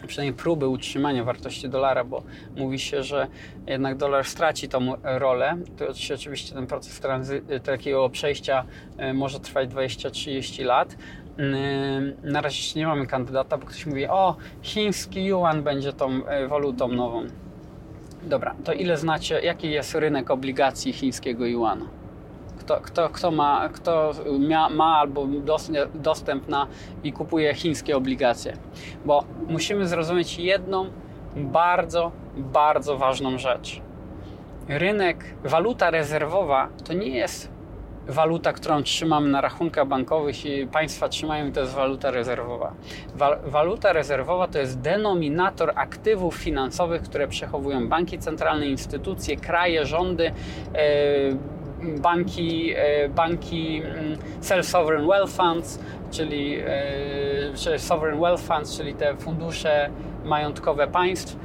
przynajmniej 0.07 0.33
próby 0.33 0.67
utrzymania 0.67 1.23
wartości 1.23 1.69
dolara, 1.69 2.03
bo 2.03 2.23
mówi 2.57 2.79
się, 2.79 3.03
że 3.03 3.27
jednak 3.67 3.97
dolar 3.97 4.25
straci 4.25 4.69
tą 4.69 4.93
rolę. 5.03 5.57
To 5.77 5.85
oczywiście 6.15 6.55
ten 6.55 6.67
proces 6.67 7.01
tranzy- 7.01 7.59
takiego 7.59 8.09
przejścia 8.09 8.65
e, 8.97 9.13
może 9.13 9.39
trwać 9.39 9.69
20-30 9.69 10.65
lat. 10.65 10.95
Ym, 11.39 12.31
Na 12.31 12.41
razie 12.41 12.57
jeszcze 12.57 12.79
nie 12.79 12.87
mamy 12.87 13.07
kandydata, 13.07 13.57
bo 13.57 13.65
ktoś 13.65 13.85
mówi, 13.85 14.07
o, 14.07 14.35
chiński 14.61 15.25
yuan 15.25 15.63
będzie 15.63 15.93
tą 15.93 16.25
e, 16.25 16.47
walutą 16.47 16.87
nową. 16.87 17.23
Dobra, 18.23 18.55
to 18.63 18.73
ile 18.73 18.97
znacie, 18.97 19.39
jaki 19.41 19.71
jest 19.71 19.95
rynek 19.95 20.31
obligacji 20.31 20.93
chińskiego 20.93 21.45
yuana? 21.45 21.85
Kto, 22.59 22.79
kto, 22.81 23.09
kto, 23.09 23.31
ma, 23.31 23.69
kto 23.69 24.11
mia, 24.39 24.69
ma 24.69 24.97
albo 24.97 25.25
dos, 25.25 25.71
dostęp 25.93 26.47
na 26.47 26.67
i 27.03 27.13
kupuje 27.13 27.53
chińskie 27.53 27.97
obligacje? 27.97 28.53
Bo 29.05 29.23
musimy 29.47 29.87
zrozumieć 29.87 30.39
jedną 30.39 30.85
bardzo, 31.35 32.11
bardzo 32.37 32.97
ważną 32.97 33.37
rzecz. 33.37 33.81
Rynek, 34.67 35.25
waluta 35.43 35.91
rezerwowa 35.91 36.67
to 36.83 36.93
nie 36.93 37.09
jest 37.09 37.59
waluta, 38.09 38.53
którą 38.53 38.83
trzymamy 38.83 39.29
na 39.29 39.41
rachunkach 39.41 39.87
bankowych 39.87 40.45
i 40.45 40.67
państwa 40.67 41.09
trzymają 41.09 41.47
i 41.47 41.51
to 41.51 41.59
jest 41.59 41.73
waluta 41.73 42.11
rezerwowa. 42.11 42.73
Wa 43.15 43.37
waluta 43.45 43.93
rezerwowa 43.93 44.47
to 44.47 44.59
jest 44.59 44.79
denominator 44.79 45.71
aktywów 45.75 46.35
finansowych, 46.35 47.01
które 47.01 47.27
przechowują 47.27 47.87
banki 47.89 48.19
centralne, 48.19 48.67
instytucje, 48.67 49.37
kraje, 49.37 49.85
rządy, 49.85 50.27
e, 50.27 50.33
banki, 52.01 52.73
e, 52.75 53.09
banki 53.09 53.81
mm, 53.85 54.17
self-sovereign 54.41 55.07
wealth 55.07 55.31
funds, 55.31 55.79
czyli 56.11 56.59
e, 57.75 57.79
sovereign 57.79 58.21
wealth 58.21 58.43
funds, 58.43 58.77
czyli 58.77 58.93
te 58.93 59.15
fundusze 59.15 59.89
majątkowe 60.25 60.87
państw 60.87 61.37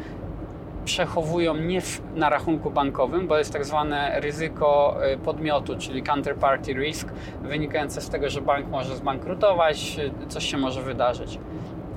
przechowują 0.85 1.55
nie 1.55 1.81
na 2.15 2.31
rachunku 2.31 2.71
bankowym, 2.71 3.27
bo 3.27 3.39
jest 3.39 3.53
tak 3.53 3.65
zwane 3.65 4.21
ryzyko 4.21 4.97
y, 5.15 5.19
podmiotu, 5.19 5.77
czyli 5.79 6.03
counterparty 6.03 6.73
risk, 6.73 7.09
wynikające 7.43 8.01
z 8.01 8.11
tego, 8.11 8.31
że 8.31 8.41
bank 8.41 8.69
może 8.69 8.97
zbankrutować, 8.97 9.97
coś 10.29 10.51
się 10.51 10.59
może 10.59 10.83
wydarzyć. 10.83 11.39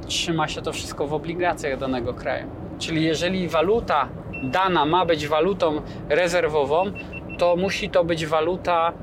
Trzyma 0.08 0.48
się 0.48 0.62
to 0.62 0.74
wszystko 0.74 1.08
w 1.08 1.14
obligacjach 1.14 1.80
danego 1.80 2.14
kraju. 2.14 2.48
Czyli 2.80 3.04
jeżeli 3.04 3.48
waluta 3.48 4.10
dana 4.44 4.86
ma 4.86 5.06
być 5.06 5.28
walutą 5.28 5.82
rezerwową, 6.10 6.92
to 7.38 7.56
musi 7.56 7.90
to 7.90 8.04
być 8.04 8.26
waluta 8.26 8.94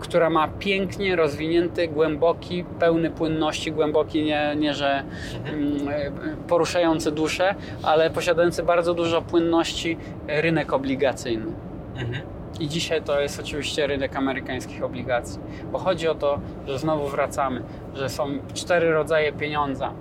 która 0.00 0.30
ma 0.30 0.48
pięknie 0.48 1.16
rozwinięty, 1.16 1.88
głęboki, 1.88 2.64
pełny 2.78 3.10
płynności, 3.10 3.72
głęboki 3.72 4.24
nie, 4.24 4.54
nie 4.56 4.74
że 4.74 5.04
mm, 5.44 5.78
poruszający 6.48 7.12
duszę, 7.12 7.54
ale 7.82 8.10
posiadający 8.10 8.62
bardzo 8.62 8.94
dużo 8.94 9.22
płynności 9.22 9.96
rynek 10.26 10.72
obligacyjny. 10.72 11.52
Mhm. 11.96 12.22
I 12.60 12.68
dzisiaj 12.68 13.02
to 13.02 13.20
jest 13.20 13.40
oczywiście 13.40 13.86
rynek 13.86 14.16
amerykańskich 14.16 14.84
obligacji, 14.84 15.40
bo 15.72 15.78
chodzi 15.78 16.08
o 16.08 16.14
to, 16.14 16.40
że 16.66 16.78
znowu 16.78 17.08
wracamy, 17.08 17.62
że 17.94 18.08
są 18.08 18.28
cztery 18.54 18.92
rodzaje 18.92 19.32
pieniądza. 19.32 19.92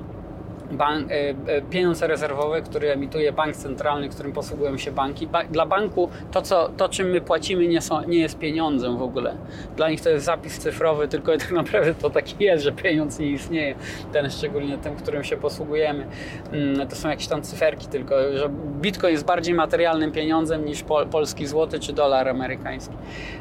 Bank, 0.74 1.12
e, 1.12 1.30
e, 1.48 1.62
pieniądz 1.62 2.02
rezerwowy, 2.02 2.62
który 2.62 2.92
emituje 2.92 3.32
bank 3.32 3.56
centralny, 3.56 4.10
którym 4.10 4.32
posługują 4.32 4.78
się 4.78 4.92
banki. 4.92 5.28
Ba 5.28 5.44
dla 5.44 5.66
banku 5.66 6.10
to, 6.32 6.42
co, 6.42 6.70
to, 6.78 6.90
czym 6.90 7.08
my 7.10 7.22
płacimy, 7.22 7.68
nie, 7.68 7.82
są, 7.82 8.04
nie 8.08 8.20
jest 8.20 8.40
pieniądzem 8.40 8.98
w 8.98 9.02
ogóle. 9.02 9.36
Dla 9.76 9.90
nich 9.90 10.02
to 10.02 10.10
jest 10.10 10.26
zapis 10.26 10.58
cyfrowy, 10.60 11.08
tylko 11.08 11.32
tak 11.38 11.52
naprawdę 11.52 11.94
to 11.94 12.10
taki 12.10 12.44
jest, 12.44 12.64
że 12.64 12.72
pieniądz 12.72 13.20
nie 13.20 13.28
istnieje. 13.28 13.76
Ten 14.12 14.30
szczególnie 14.30 14.78
tym, 14.78 14.96
którym 14.96 15.24
się 15.24 15.38
posługujemy. 15.38 16.08
Mm, 16.52 16.88
To 16.88 16.96
są 16.96 17.10
jakieś 17.10 17.28
tam 17.28 17.42
cyferki, 17.42 17.88
tylko 17.88 18.16
że 18.38 18.50
Bitcoin 18.82 19.12
jest 19.12 19.26
bardziej 19.26 19.54
materialnym 19.54 20.12
pieniądzem 20.12 20.66
niż 20.66 20.84
pol, 20.84 21.08
polski 21.08 21.48
złoty 21.48 21.80
czy 21.80 21.94
dolar 21.94 22.30
amerykański. 22.30 22.94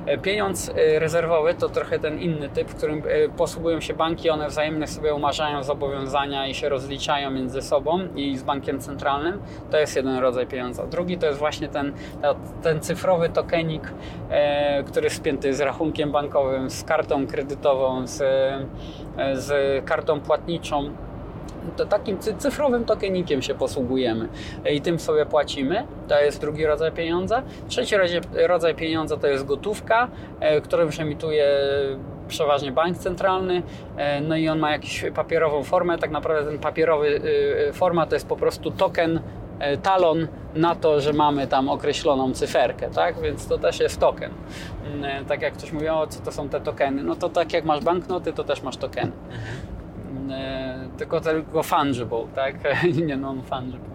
E, 0.06 0.18
Pieniądz 0.18 0.70
rezerwowy 0.98 1.54
to 1.54 1.68
trochę 1.68 1.98
ten 1.98 2.18
inny 2.20 2.48
typ, 2.48 2.68
w 2.68 2.74
którym 2.74 3.02
posługują 3.36 3.80
się 3.80 3.94
banki, 3.94 4.30
one 4.30 4.48
wzajemnie 4.48 4.86
sobie 4.86 5.14
umarzają 5.14 5.62
zobowiązania 5.62 6.46
i 6.46 6.54
się 6.54 6.68
rozliczają 6.68 7.21
między 7.30 7.62
sobą 7.62 7.98
i 8.16 8.36
z 8.36 8.42
bankiem 8.42 8.80
centralnym. 8.80 9.38
To 9.70 9.76
jest 9.78 9.96
jeden 9.96 10.18
rodzaj 10.18 10.46
pieniądza. 10.46 10.86
Drugi 10.86 11.18
to 11.18 11.26
jest 11.26 11.38
właśnie 11.38 11.68
ten, 11.68 11.92
ten 12.62 12.80
cyfrowy 12.80 13.28
tokenik, 13.28 13.82
e, 14.30 14.82
który 14.84 15.10
spięty 15.10 15.46
jest 15.48 15.58
z 15.58 15.62
rachunkiem 15.62 16.12
bankowym, 16.12 16.70
z 16.70 16.84
kartą 16.84 17.26
kredytową, 17.26 18.06
z, 18.06 18.20
e, 18.20 18.66
z 19.36 19.84
kartą 19.84 20.20
płatniczą. 20.20 20.90
To 21.76 21.86
takim 21.86 22.18
cy- 22.18 22.34
cyfrowym 22.38 22.84
tokenikiem 22.84 23.42
się 23.42 23.54
posługujemy 23.54 24.28
i 24.72 24.80
tym 24.80 24.98
sobie 24.98 25.26
płacimy. 25.26 25.86
To 26.08 26.20
jest 26.20 26.40
drugi 26.40 26.66
rodzaj 26.66 26.92
pieniądza. 26.92 27.42
Trzeci 27.68 27.94
rodzaj, 28.48 28.74
pieniądza 28.74 29.16
to 29.16 29.26
jest 29.26 29.44
gotówka, 29.46 30.08
e, 30.40 30.60
którą 30.60 30.82
już 30.84 31.00
emituje 31.00 31.46
przeważnie 32.28 32.72
bank 32.72 32.98
centralny. 32.98 33.62
E, 33.96 34.20
No 34.20 34.36
i 34.36 34.48
on 34.48 34.58
ma 34.58 34.70
jakąś 34.70 35.04
papierową 35.14 35.62
formę. 35.64 35.98
Tak 35.98 36.10
naprawdę 36.10 36.50
ten 36.50 36.58
papierowy 36.58 37.20
e, 37.68 37.72
forma 37.72 38.06
to 38.06 38.14
jest 38.16 38.26
po 38.26 38.36
prostu 38.36 38.70
token, 38.70 39.20
e, 39.58 39.76
talon 39.76 40.28
na 40.54 40.74
to, 40.74 41.00
że 41.00 41.12
mamy 41.12 41.46
tam 41.46 41.68
określoną 41.68 42.32
cyferkę, 42.32 42.90
tak? 42.90 43.20
Więc 43.20 43.46
to 43.48 43.58
też 43.58 43.80
jest 43.80 44.00
token. 44.00 44.30
Mm, 44.86 45.04
e, 45.04 45.24
Tak 45.24 45.42
jak 45.42 45.54
ktoś 45.54 45.72
mówi, 45.72 45.88
o 45.88 46.06
co 46.06 46.20
to 46.20 46.32
są 46.32 46.48
te 46.48 46.60
tokeny? 46.60 47.02
No 47.02 47.16
to 47.16 47.28
tak 47.28 47.52
jak 47.52 47.64
masz 47.64 47.80
banknoty, 47.84 48.32
to 48.32 48.44
też 48.44 48.62
masz 48.62 48.76
tokeny. 48.76 49.12
Tylko 51.02 51.20
tylko 51.20 51.62
fungible, 51.62 52.26
tak? 52.34 52.54
nie 53.06 53.16
non-fungible. 53.16 53.90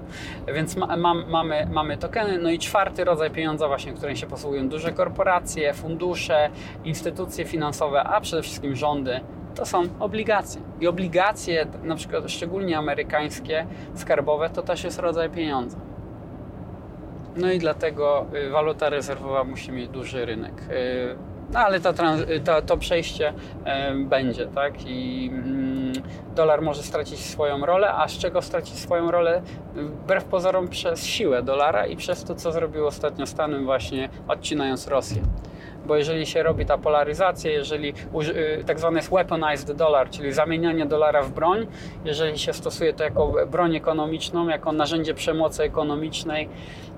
Więc 0.53 0.75
ma, 0.75 0.97
mam- 0.97 1.29
mamy, 1.29 1.67
mamy 1.71 1.97
tokeny. 1.97 2.37
No 2.37 2.49
i 2.49 2.59
czwarty 2.59 3.03
rodzaj 3.03 3.31
pieniądza 3.31 3.67
właśnie, 3.67 3.93
którym 3.93 4.15
się 4.15 4.27
posługują 4.27 4.69
duże 4.69 4.91
korporacje, 4.91 5.73
fundusze, 5.73 6.49
instytucje 6.83 7.45
finansowe, 7.45 8.03
a 8.03 8.21
przede 8.21 8.41
wszystkim 8.41 8.75
rządy, 8.75 9.19
to 9.55 9.65
są 9.65 9.83
obligacje. 9.99 10.61
I 10.81 10.87
obligacje, 10.87 11.67
na 11.83 11.95
przykład 11.95 12.31
szczególnie 12.31 12.77
amerykańskie, 12.77 13.65
skarbowe, 13.93 14.49
to 14.49 14.61
też 14.61 14.83
jest 14.83 14.99
rodzaj 14.99 15.29
pieniądza. 15.29 15.77
No 17.37 17.51
i 17.51 17.59
dlatego 17.59 18.25
y, 18.47 18.49
waluta 18.49 18.89
rezerwowa 18.89 19.43
musi 19.43 19.71
mieć 19.71 19.89
duży 19.89 20.25
rynek. 20.25 20.53
No 21.53 21.59
ale 21.59 21.79
to 22.65 22.77
przejście 22.77 23.33
będzie, 23.95 24.47
tak? 24.47 24.73
I 24.85 25.29
mm, 25.33 25.93
dolar 26.35 26.61
może 26.61 26.83
stracić 26.83 27.19
swoją 27.19 27.65
rolę, 27.65 27.93
a 27.93 28.07
z 28.07 28.17
czego 28.17 28.41
stracić 28.41 28.75
swoją 28.75 29.11
rolę? 29.11 29.41
Wbrew 29.75 30.23
pozorom 30.23 30.67
przez 30.67 31.05
siłę 31.05 31.43
dolara 31.43 31.85
i 31.85 31.95
przez 31.95 32.23
to, 32.23 32.35
co 32.35 32.51
zrobił 32.51 32.87
ostatnio 32.87 33.25
Stanem 33.25 33.65
właśnie 33.65 34.09
odcinając 34.27 34.87
Rosję. 34.87 35.21
Bo 35.87 35.95
jeżeli 35.95 36.25
się 36.25 36.43
robi 36.43 36.65
ta 36.65 36.77
polaryzacja, 36.77 37.51
jeżeli 37.51 37.93
y, 38.59 38.63
tak 38.65 38.79
zwany 38.79 38.97
jest 38.97 39.09
weaponized 39.09 39.77
dollar, 39.77 40.09
czyli 40.09 40.33
zamienianie 40.33 40.85
dolara 40.85 41.23
w 41.23 41.31
broń, 41.31 41.67
jeżeli 42.05 42.39
się 42.39 42.53
stosuje 42.53 42.93
to 42.93 43.03
jako 43.03 43.33
broń 43.51 43.75
ekonomiczną, 43.75 44.47
jako 44.47 44.71
narzędzie 44.71 45.13
przemocy 45.13 45.63
ekonomicznej, 45.63 46.49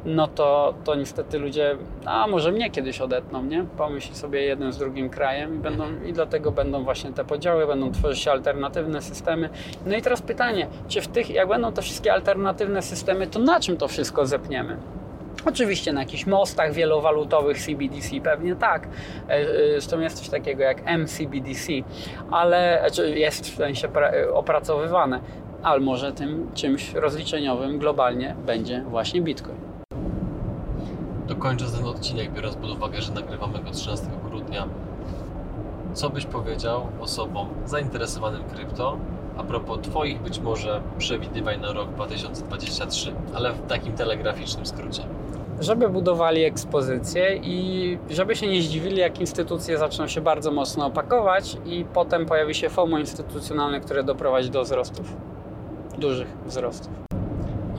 no 0.06 0.28
to, 0.28 0.74
to 0.84 0.96
niestety 0.96 1.40
ludzie, 1.40 1.78
a 2.06 2.28
może 2.28 2.52
mnie 2.52 2.72
kiedyś 2.72 3.02
odetną, 3.02 3.44
nie? 3.44 3.66
Pomyśl 3.78 4.14
sobie 4.14 4.42
jeden 4.42 4.74
z 4.74 4.78
drugim 4.78 5.10
krajem 5.10 5.56
i, 5.56 5.60
będą, 5.60 5.84
i 6.06 6.14
dlatego 6.14 6.52
będą 6.52 6.84
właśnie 6.84 7.14
te 7.14 7.26
podziały, 7.26 7.68
będą 7.68 7.92
tworzyć 7.92 8.20
się 8.20 8.32
alternatywne 8.32 9.02
systemy. 9.02 9.50
No 9.86 9.98
i 9.98 10.02
teraz 10.02 10.22
pytanie, 10.22 10.68
czy 10.88 11.02
w 11.02 11.08
tych, 11.08 11.30
jak 11.30 11.48
będą 11.48 11.72
te 11.72 11.82
wszystkie 11.82 12.14
alternatywne 12.14 12.82
systemy, 12.82 13.28
to 13.28 13.40
na 13.40 13.60
czym 13.60 13.78
to 13.78 13.88
wszystko 13.88 14.26
zepniemy? 14.26 14.78
Oczywiście 15.46 15.94
na 15.94 16.00
jakichś 16.00 16.26
mostach 16.26 16.74
wielowalutowych 16.74 17.58
CBDC 17.62 18.22
pewnie 18.24 18.56
tak. 18.56 18.88
E, 19.30 19.32
e, 19.32 19.46
Zresztą 19.72 20.00
jest 20.00 20.18
coś 20.18 20.30
takiego 20.30 20.64
jak 20.64 20.82
MCBDC, 20.86 21.74
ale 22.32 22.80
znaczy 22.82 23.20
jest 23.20 23.52
w 23.52 23.56
sensie 23.56 23.88
pra- 23.88 24.34
opracowywane. 24.34 25.20
Ale 25.64 25.80
może 25.80 26.12
tym 26.12 26.52
czymś 26.54 26.94
rozliczeniowym 26.94 27.80
globalnie 27.80 28.36
będzie 28.46 28.82
właśnie 28.82 29.22
Bitcoin. 29.22 29.58
Dokończę 31.28 31.66
ten 31.66 31.86
odcinek, 31.86 32.32
biorąc 32.32 32.56
pod 32.56 32.72
uwagę, 32.72 33.02
że 33.02 33.14
nagrywamy 33.14 33.60
go 33.60 33.72
13 33.72 34.08
grudnia. 34.30 34.68
Co 35.94 36.10
byś 36.10 36.26
powiedział 36.26 36.88
osobom 37.00 37.48
zainteresowanym 37.66 38.44
krypto 38.44 38.98
a 39.40 39.44
propos 39.44 39.80
Twoich 39.82 40.22
być 40.22 40.40
może 40.40 40.82
przewidywań 40.98 41.62
na 41.62 41.74
rok 41.74 41.90
2023, 41.90 43.14
ale 43.34 43.54
w 43.54 43.68
takim 43.68 43.94
telegraficznym 43.94 44.66
skrócie? 44.66 45.04
Żeby 45.60 45.90
budowali 45.90 46.44
ekspozycje 46.44 47.36
i 47.44 47.98
żeby 48.10 48.36
się 48.36 48.48
nie 48.48 48.62
zdziwili, 48.62 48.98
jak 48.98 49.20
instytucje 49.20 49.78
zaczną 49.78 50.08
się 50.08 50.22
bardzo 50.22 50.52
mocno 50.52 50.86
opakować 50.86 51.58
i 51.66 51.86
potem 51.94 52.26
pojawi 52.26 52.56
się 52.56 52.70
FOMO 52.70 53.00
instytucjonalne, 53.00 53.80
które 53.80 54.04
doprowadzi 54.04 54.50
do 54.50 54.64
wzrostów, 54.64 55.14
dużych 55.98 56.28
wzrostów. 56.46 56.94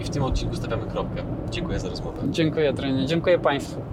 I 0.00 0.04
w 0.04 0.10
tym 0.10 0.22
odcinku 0.22 0.56
stawiamy 0.56 0.86
kropkę. 0.86 1.22
Dziękuję 1.50 1.80
za 1.80 1.88
rozmowę. 1.88 2.18
Dziękuję, 2.30 2.72
trenie. 2.72 3.06
Dziękuję 3.06 3.38
Państwu. 3.38 3.90